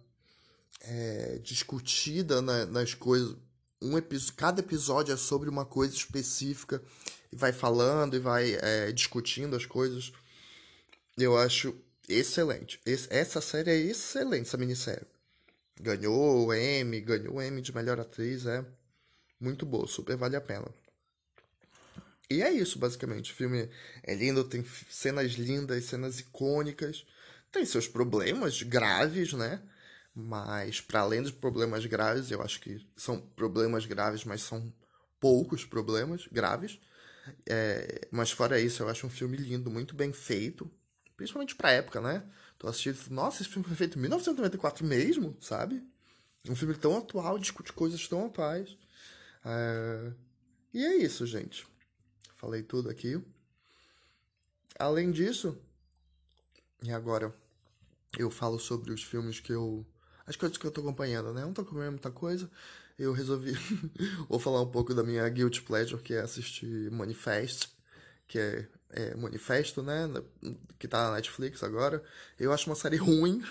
é, 0.81 1.39
discutida 1.43 2.41
na, 2.41 2.65
nas 2.65 2.95
coisas. 2.95 3.37
Um 3.83 3.99
episódio, 3.99 4.35
cada 4.35 4.61
episódio 4.61 5.13
é 5.13 5.17
sobre 5.17 5.51
uma 5.51 5.67
coisa 5.67 5.95
específica 5.95 6.83
e 7.31 7.37
vai 7.37 7.53
falando 7.53 8.15
e 8.15 8.21
vai 8.21 8.55
é, 8.55 8.93
discutindo 8.93 9.57
as 9.57 9.67
coisas. 9.67 10.13
Eu 11.19 11.37
acho 11.37 11.75
excelente. 12.09 12.81
Esse, 12.85 13.13
essa 13.13 13.41
série 13.41 13.71
é 13.71 13.77
excelente, 13.77 14.49
essa 14.49 14.57
minissérie. 14.57 15.07
Ganhou 15.81 16.47
o 16.47 16.53
M, 16.53 17.01
ganhou 17.01 17.35
o 17.35 17.43
M 17.43 17.61
de 17.61 17.75
melhor 17.75 17.99
atriz, 17.99 18.47
é 18.47 18.65
muito 19.41 19.67
boa, 19.67 19.87
super 19.87 20.17
vale 20.17 20.37
a 20.37 20.41
pena. 20.41 20.67
E 22.31 22.43
é 22.43 22.51
isso, 22.51 22.79
basicamente. 22.79 23.33
O 23.33 23.35
filme 23.35 23.69
é 24.03 24.15
lindo, 24.15 24.45
tem 24.45 24.65
cenas 24.89 25.33
lindas, 25.33 25.85
cenas 25.85 26.21
icônicas. 26.21 27.05
Tem 27.53 27.65
seus 27.65 27.87
problemas 27.87 28.63
graves, 28.63 29.33
né? 29.33 29.63
Mas, 30.15 30.81
para 30.81 31.01
além 31.01 31.23
dos 31.23 31.33
problemas 31.33 31.85
graves, 31.87 32.31
eu 32.31 32.41
acho 32.43 32.61
que 32.61 32.85
são 32.97 33.21
problemas 33.21 33.85
graves, 33.85 34.25
mas 34.25 34.43
são 34.43 34.73
poucos 35.21 35.65
problemas 35.65 36.27
graves. 36.27 36.81
É, 37.47 38.09
mas, 38.11 38.31
fora 38.31 38.61
isso, 38.61 38.83
eu 38.83 38.89
acho 38.89 39.07
um 39.07 39.11
filme 39.11 39.37
lindo, 39.37 39.71
muito 39.71 39.95
bem 39.95 40.13
feito. 40.13 40.71
Principalmente 41.17 41.55
pra 41.55 41.71
época, 41.71 42.01
né? 42.01 42.25
Tô 42.59 42.69
assistindo, 42.69 42.99
nossa, 43.11 43.43
esse 43.43 43.51
filme 43.51 43.67
foi 43.67 43.77
feito 43.77 43.99
em 43.99 44.03
1994 44.03 44.85
mesmo, 44.85 45.37
sabe? 45.41 45.83
Um 46.49 46.57
filme 46.57 46.75
tão 46.75 46.97
atual, 46.99 47.39
discute 47.39 47.73
coisas 47.73 48.07
tão 48.07 48.27
atuais. 48.27 48.77
É... 49.45 50.13
E 50.73 50.85
é 50.85 50.97
isso, 50.97 51.27
gente. 51.27 51.67
Falei 52.35 52.63
tudo 52.63 52.91
aqui. 52.91 53.23
Além 54.79 55.13
disso, 55.13 55.57
e 56.83 56.91
agora 56.91 57.33
eu 58.19 58.31
falo 58.31 58.59
sobre 58.59 58.93
os 58.93 59.03
filmes 59.03 59.41
que 59.41 59.53
eu. 59.53 59.87
As 60.27 60.37
coisas 60.37 60.59
que 60.59 60.67
eu 60.67 60.71
tô 60.71 60.81
acompanhando, 60.81 61.33
né? 61.33 61.43
não 61.43 61.53
tô 61.53 61.63
acompanhando 61.63 61.93
muita 61.93 62.11
coisa. 62.11 62.51
Eu 62.99 63.13
resolvi. 63.13 63.53
Vou 64.29 64.39
falar 64.39 64.61
um 64.63 64.71
pouco 64.71 64.95
da 64.95 65.03
minha 65.03 65.29
Guilty 65.29 65.63
Pleasure, 65.63 66.03
que 66.03 66.15
é 66.15 66.21
assistir 66.21 66.91
Manifest, 66.91 67.69
que 68.27 68.39
é 68.39 68.69
é, 68.95 69.15
Manifesto, 69.17 69.83
né? 69.83 70.09
Que 70.79 70.87
tá 70.87 71.09
na 71.09 71.17
Netflix 71.17 71.63
agora. 71.63 72.03
Eu 72.39 72.53
acho 72.53 72.71
uma 72.71 72.77
série 72.77 72.97
ruim, 72.97 73.43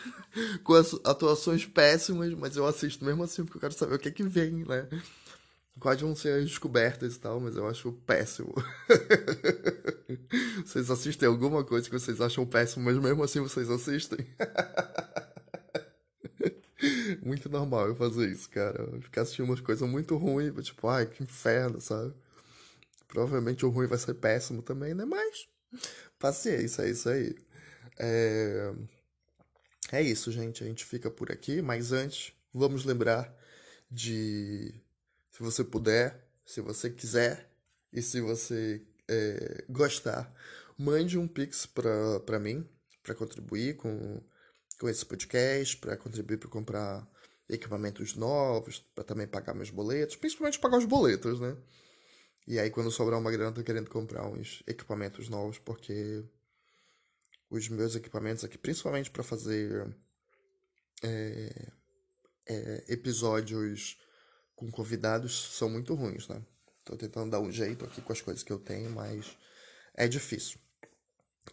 com 0.64 0.74
atuações 1.04 1.66
péssimas, 1.66 2.34
mas 2.34 2.56
eu 2.56 2.66
assisto 2.66 3.04
mesmo 3.04 3.24
assim 3.24 3.44
porque 3.44 3.58
eu 3.58 3.62
quero 3.62 3.74
saber 3.74 3.96
o 3.96 4.00
que 4.00 4.12
que 4.12 4.24
vem, 4.24 4.66
né? 4.66 4.88
Quais 5.80 6.00
vão 6.00 6.16
ser 6.16 6.40
as 6.40 6.46
descobertas 6.46 7.16
e 7.16 7.20
tal, 7.20 7.40
mas 7.40 7.56
eu 7.56 7.68
acho 7.68 7.92
péssimo. 8.06 8.54
vocês 10.64 10.90
assistem 10.90 11.28
alguma 11.28 11.64
coisa 11.64 11.90
que 11.90 12.00
vocês 12.00 12.22
acham 12.22 12.46
péssimo, 12.46 12.86
mas 12.86 12.98
mesmo 12.98 13.24
assim 13.24 13.42
vocês 13.42 13.70
assistem? 13.70 14.26
muito 17.24 17.50
normal 17.50 17.88
eu 17.88 17.96
fazer 17.96 18.30
isso, 18.30 18.50
cara. 18.50 18.88
Ficar 19.02 19.24
assistindo 19.24 19.46
umas 19.46 19.62
coisas 19.62 19.90
muito 19.90 20.16
ruins, 20.16 20.54
tipo, 20.64 20.88
ai, 20.88 21.08
que 21.08 21.24
inferno, 21.24 21.82
sabe? 21.82 22.14
Provavelmente 23.14 23.64
o 23.64 23.70
ruim 23.70 23.86
vai 23.86 24.00
ser 24.00 24.16
péssimo 24.16 24.64
também, 24.64 24.96
né? 24.96 25.06
Mas 25.06 25.48
paciência, 26.18 26.82
é 26.82 26.90
isso 26.90 27.08
aí. 27.08 27.36
É... 28.00 28.74
é 29.92 30.02
isso, 30.02 30.32
gente. 30.32 30.64
A 30.64 30.68
gente 30.68 30.84
fica 30.84 31.12
por 31.12 31.32
aqui. 31.32 31.62
Mas 31.62 31.92
antes, 31.92 32.34
vamos 32.52 32.86
lembrar 32.86 33.32
de. 33.90 34.74
Se 35.30 35.44
você 35.44 35.64
puder, 35.64 36.28
se 36.44 36.60
você 36.60 36.90
quiser 36.90 37.48
e 37.92 38.02
se 38.02 38.20
você 38.20 38.82
é, 39.08 39.64
gostar, 39.70 40.34
mande 40.76 41.16
um 41.16 41.28
pix 41.28 41.68
para 41.68 42.40
mim, 42.40 42.68
para 43.04 43.14
contribuir 43.14 43.76
com, 43.78 44.24
com 44.80 44.90
esse 44.90 45.06
podcast, 45.06 45.78
para 45.78 45.96
contribuir 45.98 46.38
para 46.38 46.50
comprar 46.50 47.08
equipamentos 47.48 48.16
novos, 48.16 48.80
para 48.96 49.04
também 49.04 49.28
pagar 49.28 49.54
meus 49.54 49.70
boletos, 49.70 50.16
principalmente 50.16 50.58
pagar 50.58 50.80
os 50.80 50.86
boletos, 50.86 51.40
né? 51.40 51.56
E 52.46 52.60
aí, 52.60 52.70
quando 52.70 52.92
sobrar 52.92 53.18
uma 53.20 53.32
grana, 53.32 53.54
tô 53.54 53.64
querendo 53.64 53.90
comprar 53.90 54.28
uns 54.28 54.62
equipamentos 54.68 55.30
novos, 55.30 55.58
porque 55.60 56.24
os 57.50 57.70
meus 57.70 57.96
equipamentos 57.96 58.44
aqui, 58.44 58.58
principalmente 58.58 59.10
para 59.10 59.24
fazer 59.24 59.96
é, 61.02 61.72
é, 62.48 62.84
episódios 62.90 63.98
com 64.56 64.70
convidados, 64.70 65.56
são 65.58 65.70
muito 65.70 65.94
ruins, 65.94 66.28
né? 66.28 66.44
Tô 66.84 66.98
tentando 66.98 67.32
dar 67.32 67.40
um 67.40 67.52
jeito 67.52 67.86
aqui 67.86 68.02
com 68.02 68.12
as 68.12 68.22
coisas 68.22 68.44
que 68.44 68.52
eu 68.52 68.60
tenho, 68.60 68.90
mas 68.90 69.38
é 69.94 70.06
difícil. 70.08 70.60